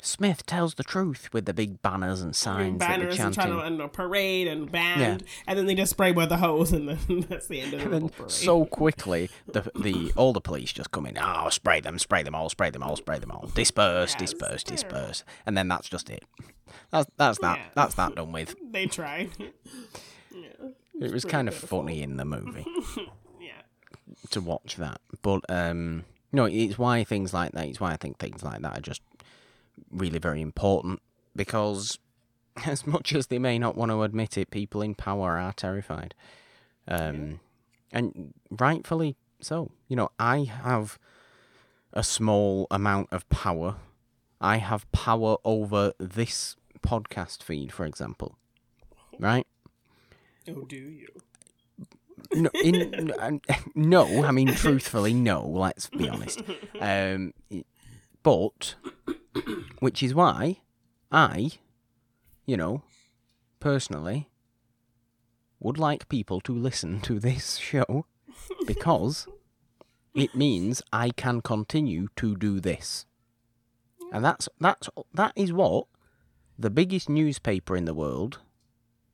[0.05, 3.89] Smith tells the truth with the big banners and signs banners and to and a
[3.89, 7.61] parade and band and then they just spray with the hose and then that's the
[7.61, 11.17] end of the parade so quickly, the the all the police just come in.
[11.19, 13.49] Oh, spray them, spray them all, spray them all, spray them all.
[13.55, 16.25] Disperse, Yes, disperse, disperse, and then that's just it.
[16.91, 17.59] That's that's that.
[17.59, 17.65] Yeah.
[17.75, 18.55] That's that done with.
[18.71, 20.49] they tried yeah
[21.01, 21.81] It was kind of pitiful.
[21.81, 22.67] funny in the movie
[23.41, 23.63] yeah
[24.31, 27.67] to watch that, but um, no, it's why things like that.
[27.69, 29.01] It's why I think things like that are just
[29.91, 31.01] really very important
[31.35, 31.99] because,
[32.67, 36.15] as much as they may not want to admit it, people in power are terrified,
[36.89, 37.41] um,
[37.93, 39.71] and rightfully so.
[39.89, 40.99] You know, I have
[41.93, 43.77] a small amount of power.
[44.41, 48.37] I have power over this podcast feed, for example,
[49.19, 49.47] right?
[50.47, 51.09] oh do you
[52.33, 53.13] no, in,
[53.75, 55.47] no, I mean truthfully, no.
[55.47, 56.43] Let's be honest.
[56.81, 57.35] Um,
[58.23, 58.75] but
[59.81, 60.61] which is why
[61.11, 61.53] I,
[62.47, 62.83] you know,
[63.61, 64.29] personally,
[65.61, 68.07] would like people to listen to this show
[68.67, 69.27] because
[70.15, 73.07] it means I can continue to do this,
[74.13, 75.87] and that's that's that is what
[76.59, 78.39] the biggest newspaper in the world.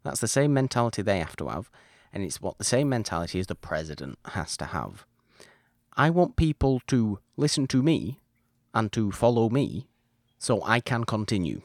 [0.03, 1.71] That's the same mentality they have to have
[2.13, 5.07] and it's what the same mentality as the president has to have.
[5.97, 8.21] I want people to listen to me
[8.75, 9.89] and to follow me
[10.41, 11.61] so I can continue.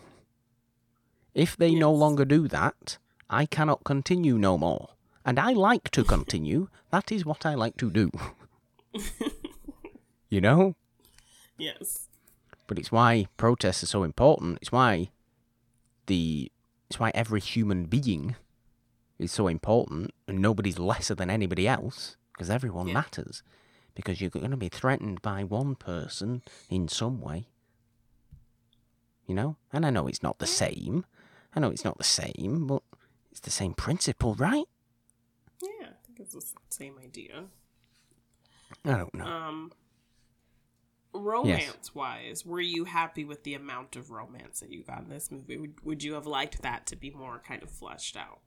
[1.33, 2.97] If they no longer do that,
[3.29, 4.89] I cannot continue no more.
[5.25, 6.67] And I like to continue.
[6.91, 8.11] that is what I like to do.
[10.29, 10.75] you know?
[11.57, 12.09] Yes.
[12.67, 14.59] But it's why protests are so important.
[14.61, 15.09] It's why
[16.07, 16.51] the
[16.89, 18.35] it's why every human being
[19.17, 22.95] is so important and nobody's lesser than anybody else because everyone Yeah.
[22.95, 23.41] matters.
[23.95, 27.47] Because you're going to be threatened by one person in some way.
[29.27, 29.57] You know?
[29.73, 31.05] And I know it's not the same.
[31.55, 32.83] I know it's not the same, but
[33.31, 34.65] it's the same principle, right?
[35.61, 37.45] Yeah, I think it's the same idea.
[38.83, 39.25] I don't know.
[39.25, 39.71] Um,
[41.13, 45.31] romance wise, were you happy with the amount of romance that you got in this
[45.31, 45.57] movie?
[45.57, 48.39] Would, would you have liked that to be more kind of fleshed out?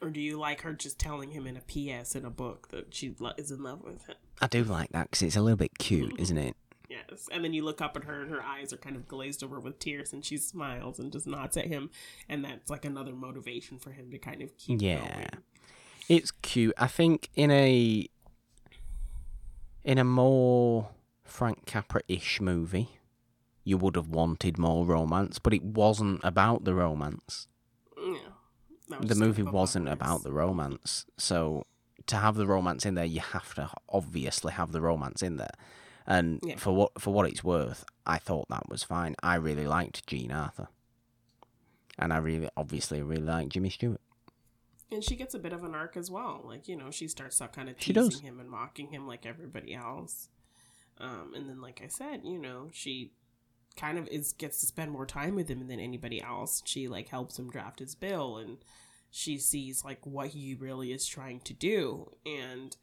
[0.00, 2.94] Or do you like her just telling him in a PS in a book that
[2.94, 4.16] she is in love with him?
[4.40, 6.56] I do like that because it's a little bit cute, isn't it?
[6.88, 7.28] Yes.
[7.30, 9.60] And then you look up at her and her eyes are kind of glazed over
[9.60, 11.90] with tears and she smiles and just nods at him.
[12.28, 15.00] And that's like another motivation for him to kind of keep Yeah.
[15.00, 15.26] going.
[16.08, 16.74] It's cute.
[16.78, 18.08] I think in a
[19.84, 20.90] in a more
[21.24, 22.88] Frank Capra-ish movie,
[23.64, 27.46] you would have wanted more romance, but it wasn't about the romance.
[27.98, 28.18] Yeah.
[29.00, 29.94] The movie wasn't bonus.
[29.96, 31.04] about the romance.
[31.18, 31.66] So
[32.06, 35.50] to have the romance in there, you have to obviously have the romance in there.
[36.08, 36.56] And Yeah.
[36.56, 39.14] for what for what it's worth, I thought that was fine.
[39.22, 40.68] I really liked Jean Arthur.
[41.98, 44.00] And I really obviously really liked Jimmy Stewart.
[44.90, 46.42] And she gets a bit of an arc as well.
[46.44, 49.74] Like, you know, she starts out kind of teasing him and mocking him like everybody
[49.74, 50.28] else.
[50.96, 53.12] Um, and then, like I said, you know, she
[53.76, 56.62] kind of is gets to spend more time with him than anybody else.
[56.64, 58.58] She like helps him draft his bill, and
[59.10, 62.76] she sees like what he really is trying to do, and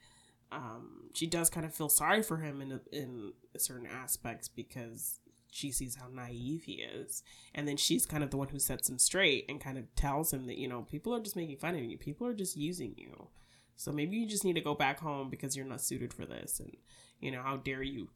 [0.55, 5.19] um, she does kind of feel sorry for him in in certain aspects because
[5.51, 8.89] she sees how naive he is, and then she's kind of the one who sets
[8.89, 11.75] him straight and kind of tells him that you know people are just making fun
[11.75, 13.27] of you, people are just using you,
[13.75, 16.59] so maybe you just need to go back home because you're not suited for this,
[16.59, 16.75] and
[17.19, 18.09] you know how dare you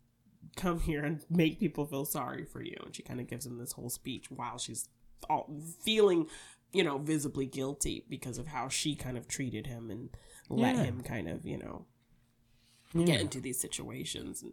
[0.56, 3.58] come here and make people feel sorry for you, and she kind of gives him
[3.58, 4.90] this whole speech while she's
[5.30, 5.50] all
[5.84, 6.28] feeling
[6.72, 10.10] you know visibly guilty because of how she kind of treated him and
[10.50, 10.84] let Yeah.
[10.84, 11.86] him kind of you know
[12.94, 13.06] Yeah.
[13.06, 14.44] get into these situations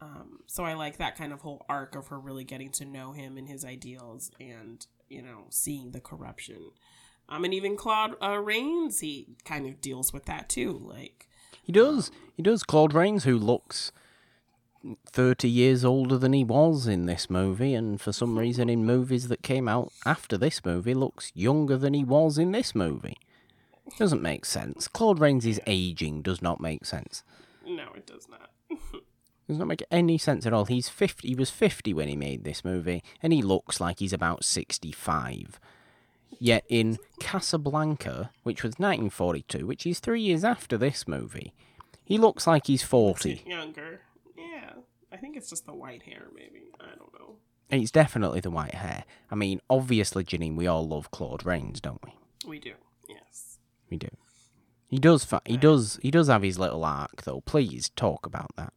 [0.00, 3.12] um, so i like that kind of whole arc of her really getting to know
[3.12, 6.70] him and his ideals and you know seeing the corruption
[7.28, 11.28] um, and even claude uh, rains he kind of deals with that too like
[11.62, 12.10] He does.
[12.36, 12.64] He does.
[12.64, 13.92] Claude Rains, who looks
[15.12, 19.28] 30 years older than he was in this movie, and for some reason in movies
[19.28, 23.18] that came out after this movie, looks younger than he was in this movie.
[23.98, 24.88] Doesn't make sense.
[24.88, 27.22] Claude Rains' aging does not make sense.
[28.12, 28.50] Does not
[29.48, 30.66] Does not make any sense at all.
[30.66, 31.26] He's 50.
[31.26, 35.58] He was 50 when he made this movie, and he looks like he's about 65.
[36.38, 41.52] Yet in Casablanca, which was 1942, which is three years after this movie,
[42.04, 43.42] he looks like he's 40.
[43.46, 44.00] younger
[44.36, 44.70] yeah
[45.12, 47.36] i think it's just the white hair maybe i don't know
[47.70, 49.04] It's definitely the white hair.
[49.30, 52.12] I mean, obviously, Janine, we all love Claude Rains, don't we?
[52.48, 52.72] we do
[53.08, 53.58] yes
[53.90, 54.08] We do.
[54.90, 55.24] He does.
[55.24, 56.00] Fa- he does.
[56.02, 57.42] He does have his little arc, though.
[57.42, 58.72] Please talk about that.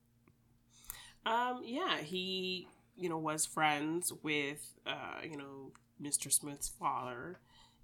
[1.26, 6.32] Um, yeah, he, you know, was friends with, uh, you know, Mr.
[6.32, 7.40] Smith's father,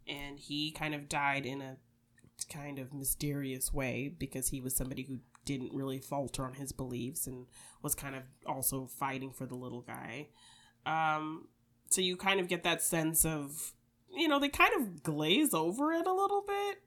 [0.07, 1.77] and he kind of died in a
[2.51, 7.25] kind of mysterious way because he was somebody who didn't really falter on his beliefs
[7.25, 7.47] and
[7.81, 10.27] was kind of also fighting for the little guy.
[10.85, 11.47] Um,
[11.89, 13.73] so you kind of get that sense of,
[14.15, 16.77] you know, they kind of glaze over it a little bit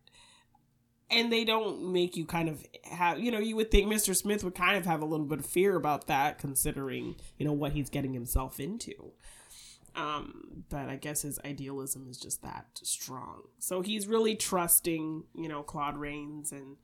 [1.12, 4.42] and they don't make you kind of have you know you would think mr smith
[4.42, 7.72] would kind of have a little bit of fear about that considering you know what
[7.72, 9.12] he's getting himself into.
[9.94, 13.42] Um but i guess his idealism is just that strong.
[13.58, 16.76] So he's really trusting you know claude rains and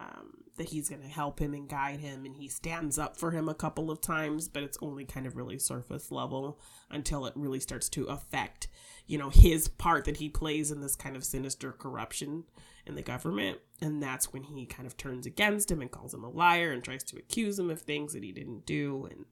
[0.00, 3.30] um, that he's going to help him and guide him and he stands up for
[3.30, 6.58] him a couple of times but it's only kind of really surface level
[6.90, 8.66] until it really starts to affect
[9.06, 12.42] you know his part that he plays in this kind of sinister corruption
[12.86, 16.24] in the government and that's when he kind of turns against him and calls him
[16.24, 19.08] a liar and tries to accuse him of things that he didn't do.
[19.10, 19.24] And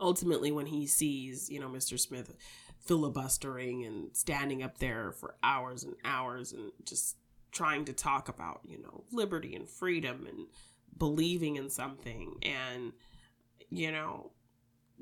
[0.00, 2.34] ultimately when he sees you know mr smith
[2.80, 7.16] filibustering and standing up there for hours and hours and just
[7.52, 10.46] trying to talk about you know liberty and freedom and
[10.98, 12.92] believing in something and
[13.70, 14.30] you know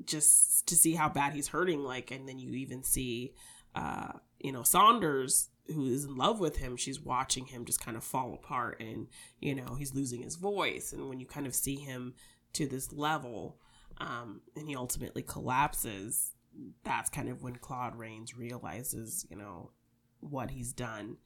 [0.05, 3.33] just to see how bad he's hurting like and then you even see
[3.75, 7.95] uh you know saunders who is in love with him, she's watching him just kind
[7.95, 9.07] of fall apart and,
[9.39, 10.91] you know, he's losing his voice.
[10.93, 12.15] And when you kind of see him
[12.53, 13.57] to this level,
[13.99, 16.33] um, and he ultimately collapses,
[16.83, 19.71] that's kind of when Claude Rains realizes, you know,
[20.19, 21.17] what he's done.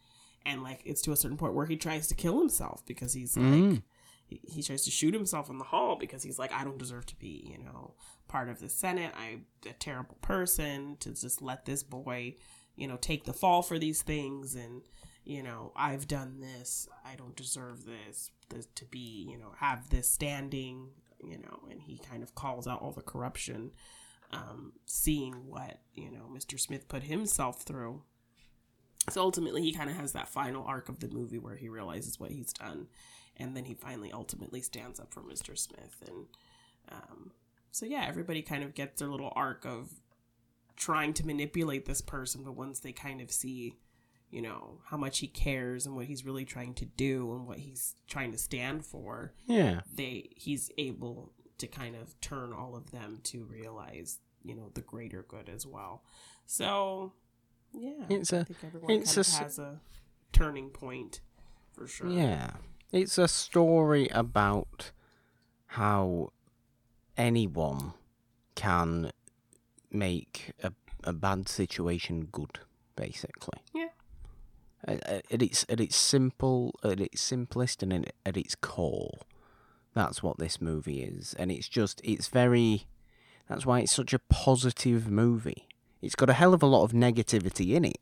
[0.45, 3.35] And like it's to a certain point where he tries to kill himself because he's
[3.35, 3.81] like Mm.
[4.25, 7.05] he, he tries to shoot himself in the hall because he's like, I don't deserve
[7.07, 7.95] to be, you know,
[8.27, 9.13] part of the Senate.
[9.17, 12.35] I'm a terrible person to just let this boy,
[12.77, 14.55] you know, take the fall for these things.
[14.55, 14.83] And,
[15.25, 16.87] you know, I've done this.
[17.05, 21.81] I don't deserve this, this to be, you know, have this standing, you know, and
[21.81, 23.71] he kind of calls out all the corruption,
[24.31, 26.59] um, seeing what, you know, Mr.
[26.59, 28.03] Smith put himself through.
[29.09, 32.19] So ultimately, he kind of has that final arc of the movie where he realizes
[32.19, 32.87] what he's done
[33.37, 35.57] and then he finally ultimately stands up for Mr.
[35.57, 36.25] Smith and
[36.91, 37.31] um,
[37.71, 39.91] so yeah everybody kind of gets their little arc of
[40.77, 43.75] trying to manipulate this person but once they kind of see
[44.29, 47.57] you know how much he cares and what he's really trying to do and what
[47.59, 49.81] he's trying to stand for Yeah.
[49.93, 54.81] they he's able to kind of turn all of them to realize you know the
[54.81, 56.03] greater good as well
[56.45, 57.13] so
[57.73, 59.79] yeah It's i a think everyone it's kind a of has a
[60.31, 61.21] turning point
[61.73, 62.51] for sure Yeah.
[62.91, 64.91] It's a story about
[65.65, 66.31] how
[67.17, 67.93] anyone
[68.55, 69.11] can
[69.91, 70.71] make a,
[71.03, 72.59] a bad situation good,
[72.95, 73.59] basically.
[73.73, 73.89] Yeah.
[74.85, 79.21] At, at its at its simple at its simplest and at, at its core,
[79.93, 82.87] that's what this movie is, and it's just it's very.
[83.49, 85.67] That's why it's such a positive movie.
[86.01, 87.97] It's got a hell of a lot of negativity in it,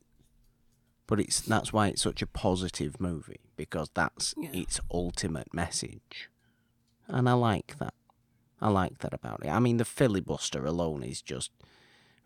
[1.07, 4.49] but it's that's why it's such a positive movie because that's Yeah.
[4.51, 6.29] its ultimate message,
[7.07, 7.93] and I like that.
[8.59, 9.49] I like that about it.
[9.49, 11.51] I mean, the filibuster alone is just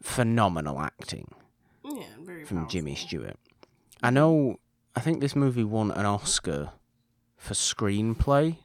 [0.01, 1.33] phenomenal acting
[1.83, 2.95] yeah very from Jimmy.
[2.95, 3.37] Stewart.
[4.01, 4.59] I know.
[4.95, 6.71] I think this movie won an Oscar
[7.37, 8.57] for screenplay.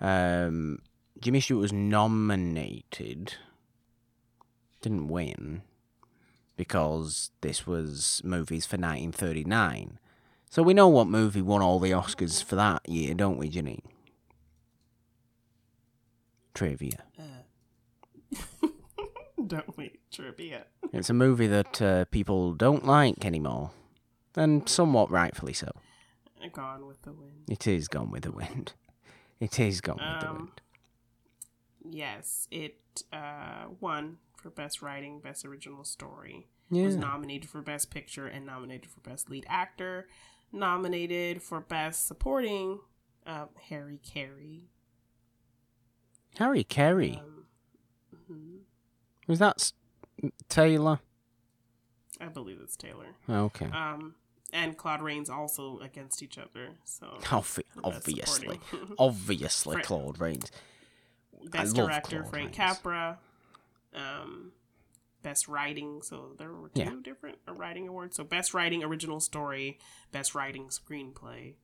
[0.00, 0.78] Um,
[1.20, 3.34] Jimmy Stewart was nominated,
[4.80, 5.62] didn't win,
[6.56, 9.98] because this was movies for 1939.
[10.50, 13.82] So we know what movie won all the Oscars for that year, don't we, Janine?
[16.54, 17.04] Trivia.
[19.54, 19.92] Don't we?
[20.12, 20.66] Trivia.
[20.92, 23.70] It's a movie that uh, people don't like anymore,
[24.36, 25.70] and somewhat rightfully so.
[26.52, 27.44] Gone with the wind.
[27.48, 28.72] It is Gone with the Wind.
[29.40, 30.60] It is Gone with the Um, Wind.
[31.90, 32.76] Yes, it
[33.12, 36.48] uh, won for Best Writing, Best Original Story.
[36.70, 36.84] Yeah.
[36.84, 40.06] Was nominated for Best Picture and nominated for Best Lead Actor.
[40.52, 42.78] Nominated for Best Supporting,
[43.26, 44.68] uh, Harry Carey.
[46.38, 47.20] Harry Carey.
[47.22, 47.37] Um.
[49.28, 49.72] Was that
[50.48, 50.98] Taylor?
[52.20, 53.06] I believe it's Taylor.
[53.30, 53.66] Okay.
[53.66, 54.14] Um,
[54.52, 56.70] and Claude Rains also against each other.
[56.84, 58.58] So Obvi- obviously.
[58.98, 60.50] Obviously, Fra- Claude Rains.
[61.50, 62.56] Best director Claude Frank Rains.
[62.56, 63.18] Capra.
[63.94, 64.52] Um,
[65.22, 66.02] best writing.
[66.02, 66.92] So there were two Yeah.
[67.04, 68.16] different uh, writing awards.
[68.16, 69.78] So best writing original story,
[70.10, 71.54] best writing screenplay,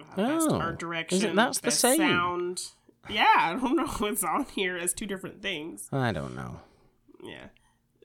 [0.00, 1.36] uh, best Oh, art is it- direction.
[1.36, 1.98] that's the best same?
[1.98, 2.62] Sound.
[3.08, 4.06] Yeah, I don't know.
[4.06, 5.88] It's on here as two different things.
[5.92, 6.60] I don't know.
[7.22, 7.46] Yeah.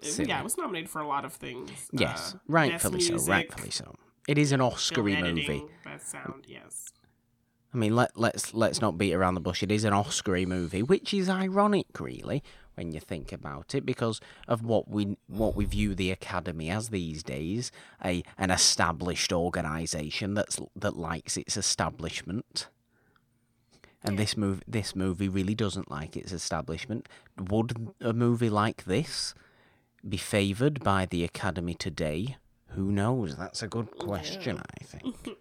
[0.02, 0.30] Silly.
[0.30, 1.90] Yeah, it was nominated for a lot of things.
[1.92, 3.18] Yes, Uh, rightfully so.
[3.18, 3.96] Rightfully so.
[4.28, 5.66] It is an Oscary movie.
[5.84, 6.86] Best sound, yes.
[7.74, 9.62] I mean, let let's let's not beat around the bush.
[9.62, 12.42] It is an Oscary movie, which is ironic, really,
[12.76, 16.90] when you think about it, because of what we what we view the Academy as
[16.90, 17.72] these days,
[18.04, 22.70] a an established organisation that's that likes its establishment.
[24.04, 27.08] And this movie, this movie really doesn't like its establishment.
[27.38, 29.34] Would a movie like this
[30.08, 32.38] be favoured by the Academy today?
[32.70, 33.36] Who knows?
[33.36, 34.62] That's a good question.
[34.80, 35.16] I think.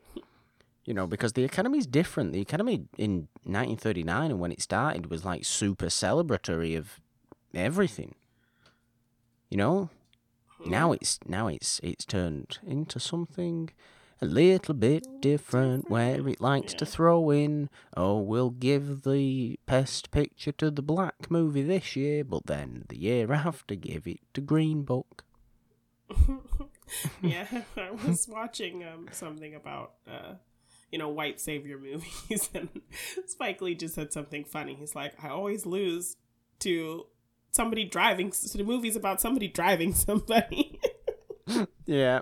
[0.84, 2.32] You know, because the Academy's different.
[2.32, 6.98] The Academy in 1939 and when it started was like super celebratory of
[7.52, 8.14] everything.
[9.50, 9.90] You know,
[10.56, 10.70] hmm.
[10.70, 13.68] now it's now it's it's turned into something
[14.20, 20.10] a little bit different, where it likes to throw in, oh, we'll give the Best
[20.10, 24.40] Picture to the Black movie this year, but then the year after give it to
[24.40, 25.24] Green Book.
[27.22, 27.46] yeah,
[27.76, 30.34] I was watching um something about uh
[30.90, 32.68] you know white savior movies, and
[33.26, 34.74] Spike Lee just said something funny.
[34.74, 36.16] He's like, I always lose
[36.60, 37.06] to
[37.50, 40.80] somebody driving to the movies about somebody driving somebody.
[41.86, 42.20] Yeah,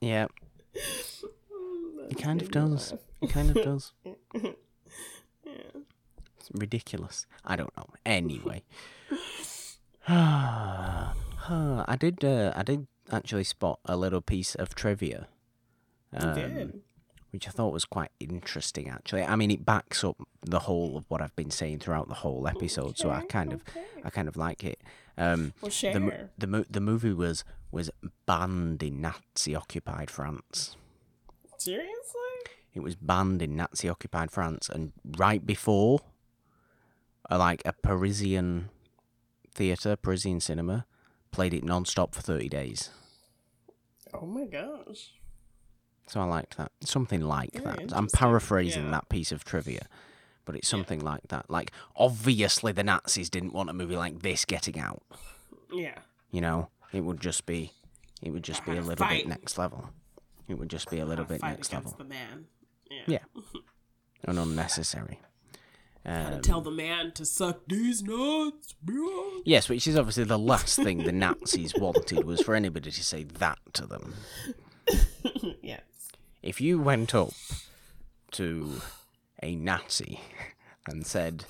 [0.00, 0.26] yeah,
[2.10, 2.94] it kind of does.
[3.20, 3.92] It kind of does.
[4.04, 4.12] Yeah.
[6.36, 7.26] It's ridiculous.
[7.44, 7.86] I don't know.
[8.06, 8.62] Anyway,
[10.08, 12.24] I did.
[12.24, 12.86] Uh, I did.
[13.10, 15.28] actually spot a little piece of trivia.
[16.16, 16.80] Um, did.
[17.32, 18.88] which I thought was quite interesting.
[18.88, 22.14] Actually, I mean, it backs up the whole of what I've been saying throughout the
[22.14, 23.62] whole episode, so I Okay, kind of.
[24.04, 24.80] I kind of like it.
[25.18, 25.92] Um, Well, share.
[26.38, 27.90] the mo- the movie was was
[28.26, 30.76] banned in Nazi occupied France.
[31.58, 31.92] Seriously?
[32.74, 36.00] It was banned in Nazi occupied France, and right before,
[37.30, 38.70] uh, like a Parisian
[39.54, 40.86] theater, Parisian cinema,
[41.30, 42.90] played it non-stop for thirty days.
[44.14, 45.12] Oh my gosh.
[46.06, 46.72] So I liked that.
[46.80, 47.96] Something like Very that.
[47.96, 48.90] I'm paraphrasing yeah.
[48.92, 49.86] that piece of trivia,
[50.46, 51.50] but it's something like that.
[51.50, 55.02] Like, obviously, the Nazis didn't want a movie like this getting out.
[55.70, 55.98] Yeah.
[56.30, 57.72] You know, it would just be,
[58.22, 59.24] it would just be a little fight.
[59.24, 59.90] bit next level.
[60.48, 62.46] It would just be a little bit next level the man.
[62.90, 63.02] Yeah.
[63.06, 63.42] Yeah.
[64.24, 65.20] and unnecessary.
[66.06, 69.42] Gotta Um, tell the man to suck these nuts, bro.
[69.44, 73.24] yes, which is obviously the last thing the Nazis wanted was for anybody to say
[73.24, 74.14] that to them.
[75.62, 75.82] yes.
[76.42, 77.32] if you went up
[78.30, 78.80] to
[79.42, 80.20] a Nazi
[80.86, 81.44] and said,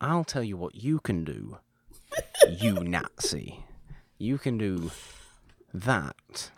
[0.00, 1.58] I'll tell you what you can do,
[2.58, 3.60] you Nazi,
[4.18, 4.90] you can do
[5.72, 6.50] that,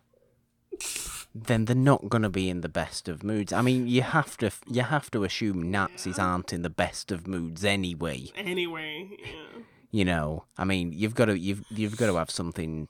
[1.35, 3.53] then they're not going to be in the best of moods.
[3.53, 7.27] I mean, you have to you have to assume Nazis aren't in the best of
[7.27, 8.27] moods anyway.
[8.37, 9.63] Anyway, yeah.
[9.91, 12.89] You know, I mean, you've got to you've you've got to have something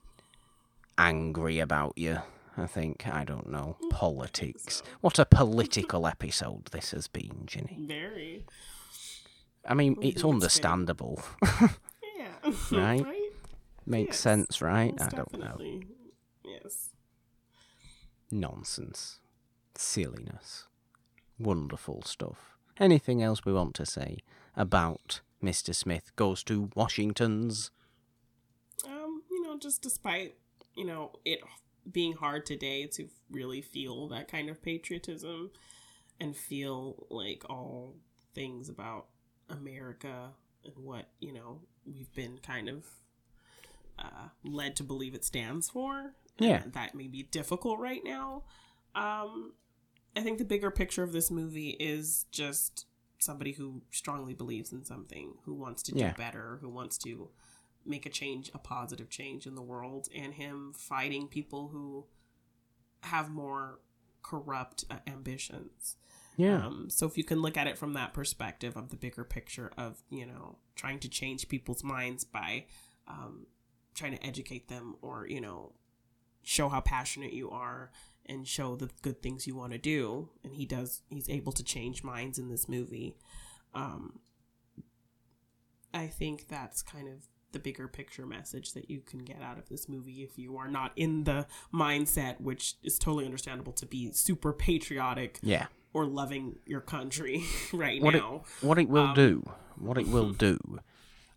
[0.97, 2.19] angry about you.
[2.57, 4.83] I think I don't know politics.
[5.01, 7.85] What a political episode this has been, Ginny.
[7.87, 8.45] Very.
[9.67, 11.23] I mean, it's understandable.
[12.19, 12.53] Yeah.
[12.73, 13.07] Right?
[13.89, 14.95] Makes Yes, sense, right?
[15.01, 15.59] I don't know.
[16.45, 16.91] Yes.
[18.31, 19.21] Nonsense,
[19.75, 20.67] silliness,
[21.39, 22.59] wonderful stuff.
[22.79, 24.19] Anything else we want to say
[24.55, 25.75] about Mr.
[25.75, 27.71] Smith goes to Washington's?
[28.87, 30.35] Um, you know, just despite,
[30.77, 31.41] you know, it
[31.91, 35.51] being hard today to really feel that kind of patriotism
[36.21, 37.97] and feel like all
[38.35, 39.07] things about
[39.49, 40.33] America
[40.63, 42.85] and what, you know, we've been kind of
[43.99, 46.15] uh, led to believe it stands for.
[46.39, 46.63] Yeah.
[46.63, 48.45] and that may be difficult right now.
[48.95, 49.55] Um,
[50.17, 52.87] I think the bigger picture of this movie is just
[53.19, 56.13] somebody who strongly believes in something, who wants to do Yeah.
[56.13, 57.31] better, who wants to
[57.85, 62.07] make a change, a positive change in the world, and him fighting people who
[63.03, 63.81] have more
[64.23, 65.97] corrupt uh, ambitions.
[66.37, 66.65] Yeah.
[66.67, 69.73] Um, so if you can look at it from that perspective of the bigger picture
[69.77, 72.67] of you know trying to change people's minds by
[73.09, 73.47] um,
[73.99, 75.73] trying to educate them or you know
[76.43, 77.91] show how passionate you are
[78.27, 81.63] and show the good things you want to do and he does he's able to
[81.65, 83.17] change minds in this movie
[83.75, 84.21] um,
[85.93, 89.69] i think that's kind of the bigger picture message that you can get out of
[89.71, 94.13] this movie if you are not in the mindset which is totally understandable to be
[94.13, 95.67] super patriotic yeah.
[95.95, 97.43] or loving your country
[97.73, 98.43] right What it, now.
[98.61, 99.43] what it will Um, do,
[99.79, 100.59] what it will do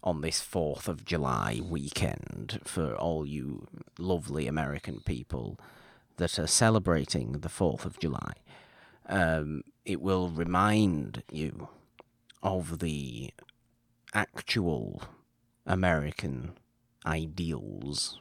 [0.04, 5.60] on this 4th of July weekend for all you lovely American people
[6.18, 8.34] that are celebrating the 4th of July,
[9.08, 11.68] um, it will remind you
[12.44, 13.32] of the
[14.14, 15.04] actual
[15.66, 16.54] American
[17.06, 18.20] ideals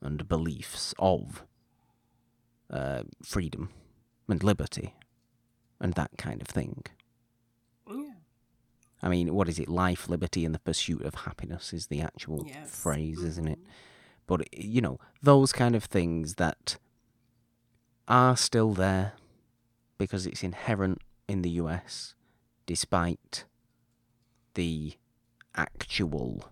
[0.00, 1.44] and beliefs of
[2.70, 3.70] uh, freedom
[4.28, 4.94] and liberty
[5.80, 6.84] and that kind of thing.
[9.02, 9.68] I mean, what is it?
[9.68, 12.70] Life, liberty, and the pursuit of happiness is the actual Yes.
[12.70, 13.58] phrase, isn't it?
[13.58, 13.70] Mm-hmm.
[14.26, 16.76] But, you know, those kind of things that
[18.06, 19.12] are still there
[19.98, 22.14] because it's inherent in the US,
[22.66, 23.44] despite
[24.54, 24.94] the
[25.54, 26.50] actual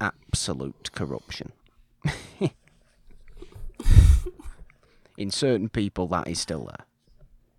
[0.00, 1.52] absolute corruption.
[5.16, 6.86] in certain people, that is still there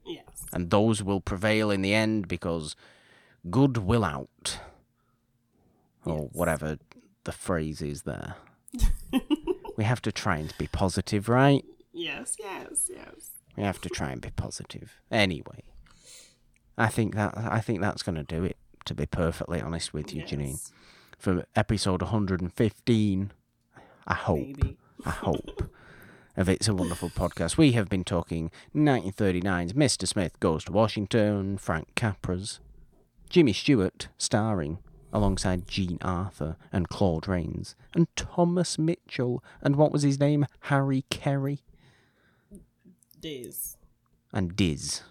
[0.06, 0.26] Yes.
[0.52, 2.76] and those will prevail in the end because
[3.50, 4.60] good will out.
[6.06, 6.30] Or Yes.
[6.34, 6.78] whatever
[7.24, 8.36] the phrase is there.
[9.78, 11.64] we have to try and be positive, right?
[11.94, 12.36] Yes.
[12.40, 12.90] Yes.
[12.94, 13.30] Yes.
[13.56, 15.00] We have to try and be positive.
[15.12, 15.64] Anyway,
[16.78, 18.58] I think that I think that's going to do it.
[18.86, 20.60] To be perfectly honest with you, Janine,
[21.18, 23.32] for episode 115,
[24.06, 24.78] I hope Maybe.
[25.06, 25.70] I hope,
[26.36, 27.56] of It's a Wonderful Podcast.
[27.56, 30.06] We have been talking 1939's Mr.
[30.06, 32.60] Smith Goes to Washington, Frank Capra's,
[33.34, 34.78] Jimmy Stewart starring
[35.12, 40.46] alongside Jean Arthur and Claude Rains, and Thomas Mitchell, and what was his name?
[40.60, 41.64] Harry Carey,
[43.20, 43.76] Diz.
[44.32, 45.02] and Diz.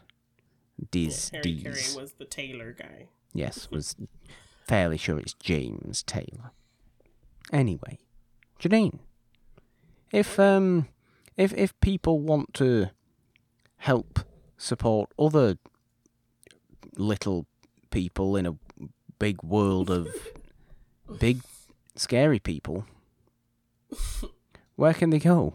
[0.93, 1.63] Diz, Harry Diz.
[1.65, 3.09] Carey was the Taylor guy.
[3.35, 3.97] Yes, was
[4.69, 6.53] fairly sure it's James Taylor.
[7.53, 7.99] Anyway,
[8.61, 9.01] Janine,
[10.13, 10.87] if um
[11.37, 12.91] if if people want to
[13.79, 14.21] help
[14.57, 15.57] support other
[16.97, 17.49] little
[17.93, 18.57] people in a
[19.21, 20.09] big world of
[21.21, 21.43] big
[21.95, 22.85] scary people,
[24.77, 25.55] where can they go?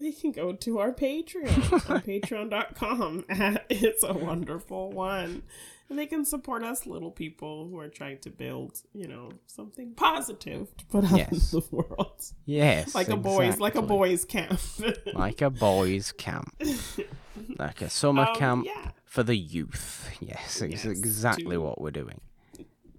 [0.00, 5.42] They can go to our Patreon on patreon.com at It's a Wonderful One.
[5.90, 9.94] And they can support us little people who are trying to build, you know, something
[9.94, 11.52] positive to put out Yes.
[11.54, 12.22] in the world.
[12.44, 14.60] Yes, Like a boys like a boys camp.
[15.14, 16.54] like a boys' camp,
[17.58, 18.90] like a summer Um, camp yeah.
[19.18, 20.08] For the youth.
[20.20, 22.20] Yes, it's Yes, exactly to- what we're doing.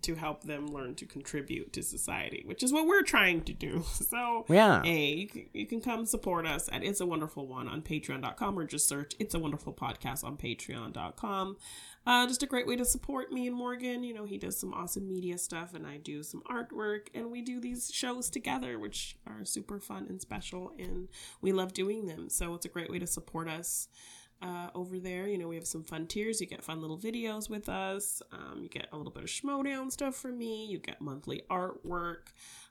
[0.01, 3.83] to help them learn to contribute to society, which is what we're trying to do.
[3.85, 4.81] So, Yeah.
[4.83, 8.57] hey, you can, you can come support us at It's a Wonderful One on patreon.com
[8.57, 11.57] or just search It's a Wonderful Podcast on patreon.com.
[12.07, 14.03] Uh, just a great way to support me and Morgan.
[14.03, 17.41] You know, he does some awesome media stuff and I do some artwork and we
[17.41, 21.09] do these shows together, which are super fun and special and
[21.41, 22.29] we love doing them.
[22.29, 23.89] So, it's a great way to support us
[24.41, 25.27] uh, over there.
[25.27, 26.39] You know, we have some fun tiers.
[26.41, 28.21] You get fun little videos with us.
[28.31, 30.65] Um, you get a little bit of Schmoedown stuff from me.
[30.65, 32.27] You get monthly artwork.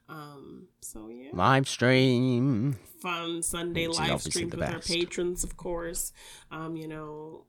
[0.08, 2.78] Um, so yeah, Live stream.
[3.00, 6.12] fun Sunday live streams with our patrons, of course.
[6.50, 7.44] Um, you know,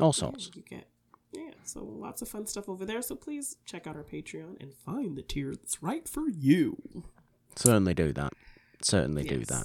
[0.00, 0.88] All yeah, you get
[1.32, 3.02] yeah, so lots of fun stuff over there.
[3.02, 7.04] So please check out our Patreon and find the tier that's right for you.
[7.56, 8.32] Certainly do that.
[8.82, 9.64] Certainly do that.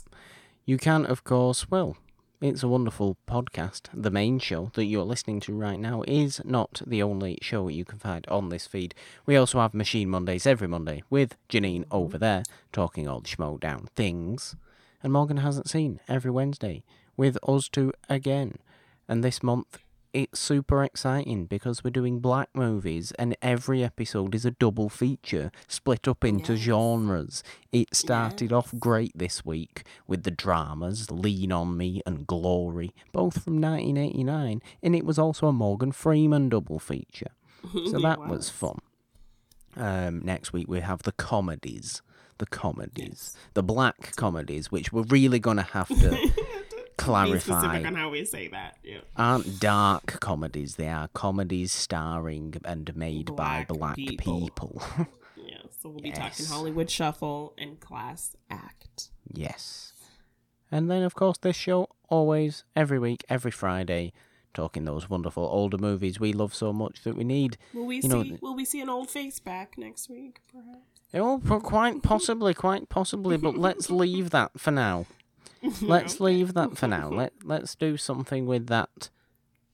[0.65, 1.97] You can, of course, well,
[2.39, 3.89] it's a wonderful podcast.
[3.93, 7.83] The main show that you're listening to right now is not the only show you
[7.83, 8.93] can find on this feed.
[9.25, 13.89] We also have Machine Mondays every Monday with Janine over there talking all the Schmoedown
[13.95, 14.55] things.
[15.01, 16.83] And Morgan hasn't seen every Wednesday
[17.15, 18.59] with us two again.
[19.07, 19.79] And this month
[20.17, 25.51] it's super exciting because we're doing black movies and every episode is a double feature
[25.67, 26.61] split up into Yes.
[26.63, 27.43] genres.
[27.71, 33.43] It started off great this week with the dramas Lean on Me and Glory, both
[33.43, 37.31] from 1989, and it was also a Morgan Freeman double feature.
[37.91, 38.49] So that was was.
[38.49, 38.79] fun.
[39.75, 42.01] Um, next week we have the comedies.
[42.39, 43.33] The comedies.
[43.35, 43.37] Yes.
[43.55, 46.09] The black comedies, which we're really going to have to
[46.97, 48.77] clarify specific on how we say that.
[48.83, 48.99] Yeah.
[49.15, 50.75] aren't dark comedies.
[50.75, 54.39] They are comedies starring and made Black by black people.
[54.39, 54.81] people.
[55.39, 55.59] Yeah.
[55.79, 59.11] So we'll be talking Hollywood Shuffle and Class Act.
[59.31, 59.93] yes.
[60.69, 64.11] And then, of course, this show always, every week, every Friday,
[64.53, 67.57] talking those wonderful older movies we love so much that we need.
[67.73, 68.07] Will we You see?
[68.09, 70.41] know, will we see an old face back next week?
[70.51, 70.79] Perhaps.
[71.13, 75.05] Oh, quite possibly, quite possibly, but let's leave that for now.
[75.81, 77.09] Let's leave that for now.
[77.11, 79.09] Let Let's do something with that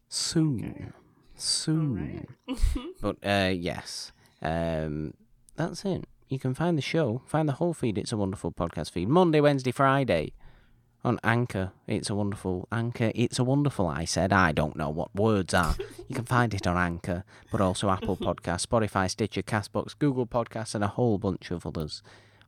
[0.08, 0.94] soon.
[1.36, 2.28] Soon.
[3.02, 5.14] But uh, yes, um,
[5.58, 6.06] that's it.
[6.30, 7.98] You can find the show, find the whole feed.
[7.98, 9.10] It's a wonderful podcast feed.
[9.10, 10.32] Monday, Wednesday, Friday
[11.04, 11.74] on Anchor.
[11.86, 13.12] It's a wonderful Anchor.
[13.14, 13.88] It's a wonderful.
[13.88, 15.76] I said I don't know what words are.
[16.08, 20.76] You can find it on Anchor, but also Apple Podcasts, Spotify, Stitcher, Castbox, Google Podcasts,
[20.76, 22.02] and a whole bunch of others.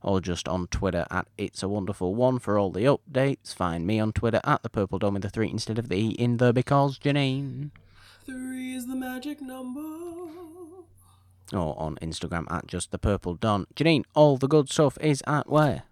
[0.06, 3.52] Or just on Twitter at It's a Wonderful One for all the updates.
[3.52, 6.08] Find me on Twitter at the Purple Dome with the three instead of the E
[6.10, 7.72] in the because Janine.
[8.24, 9.80] Three is the magic number.
[11.52, 13.66] or on Instagram at just the purple don.
[13.74, 15.84] Janine, all the good stuff is at where?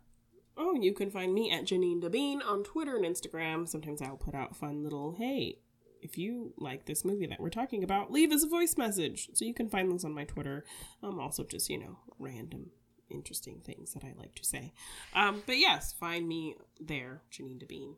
[0.57, 3.69] Oh, you can find me at Janine Devine on Twitter and Instagram.
[3.69, 5.59] Sometimes I'll put out fun little hey.
[6.03, 9.31] If you like this movie that we're talking about, leave us a voice message.
[9.33, 10.65] So you can find those on my Twitter.
[11.03, 12.71] Um, also just you know random
[13.15, 14.73] interesting things that I like to say.
[15.15, 17.97] Um, but yes, find me there, Janine Devine.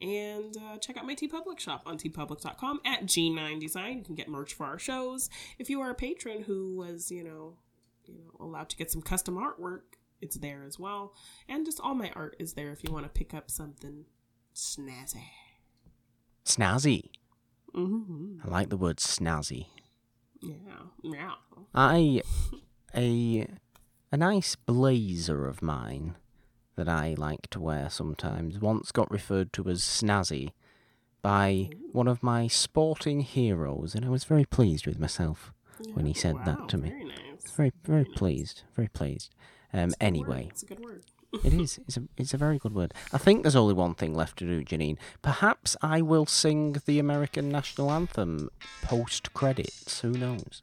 [0.00, 3.98] And uh, check out my TeePublic shop on teepublic.com at G9 Design.
[3.98, 5.30] You can get merch for our shows.
[5.58, 7.54] If you are a patron who was, you know,
[8.06, 9.82] you know, allowed to get some custom artwork,
[10.20, 11.14] it's there as well.
[11.48, 14.06] And just all my art is there if you want to pick up something
[14.54, 15.22] snazzy.
[16.44, 17.10] Snazzy.
[17.74, 18.40] Mm-hmm.
[18.44, 19.66] I like the word snazzy.
[20.40, 20.54] Yeah,
[21.02, 21.34] yeah.
[21.74, 22.22] I
[22.94, 23.46] a
[24.12, 26.14] a nice blazer of mine
[26.76, 30.52] that I like to wear sometimes once got referred to as snazzy
[31.22, 35.52] by one of my sporting heroes, and I was very pleased with myself.
[35.94, 36.90] When he said that to me.
[36.90, 37.50] Very nice.
[37.56, 38.62] Very, very pleased.
[38.76, 39.34] Very pleased.
[39.72, 41.04] Um, anyway, it's a good word.
[41.44, 41.80] It is.
[41.88, 42.92] It's a, it's a very good word.
[43.10, 44.98] I think there's only one thing left to do, Janine.
[45.22, 48.50] Perhaps I will sing the American national anthem
[48.82, 50.00] post credits.
[50.00, 50.60] Who knows?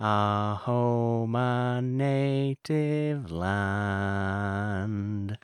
[0.00, 5.36] our home and native land.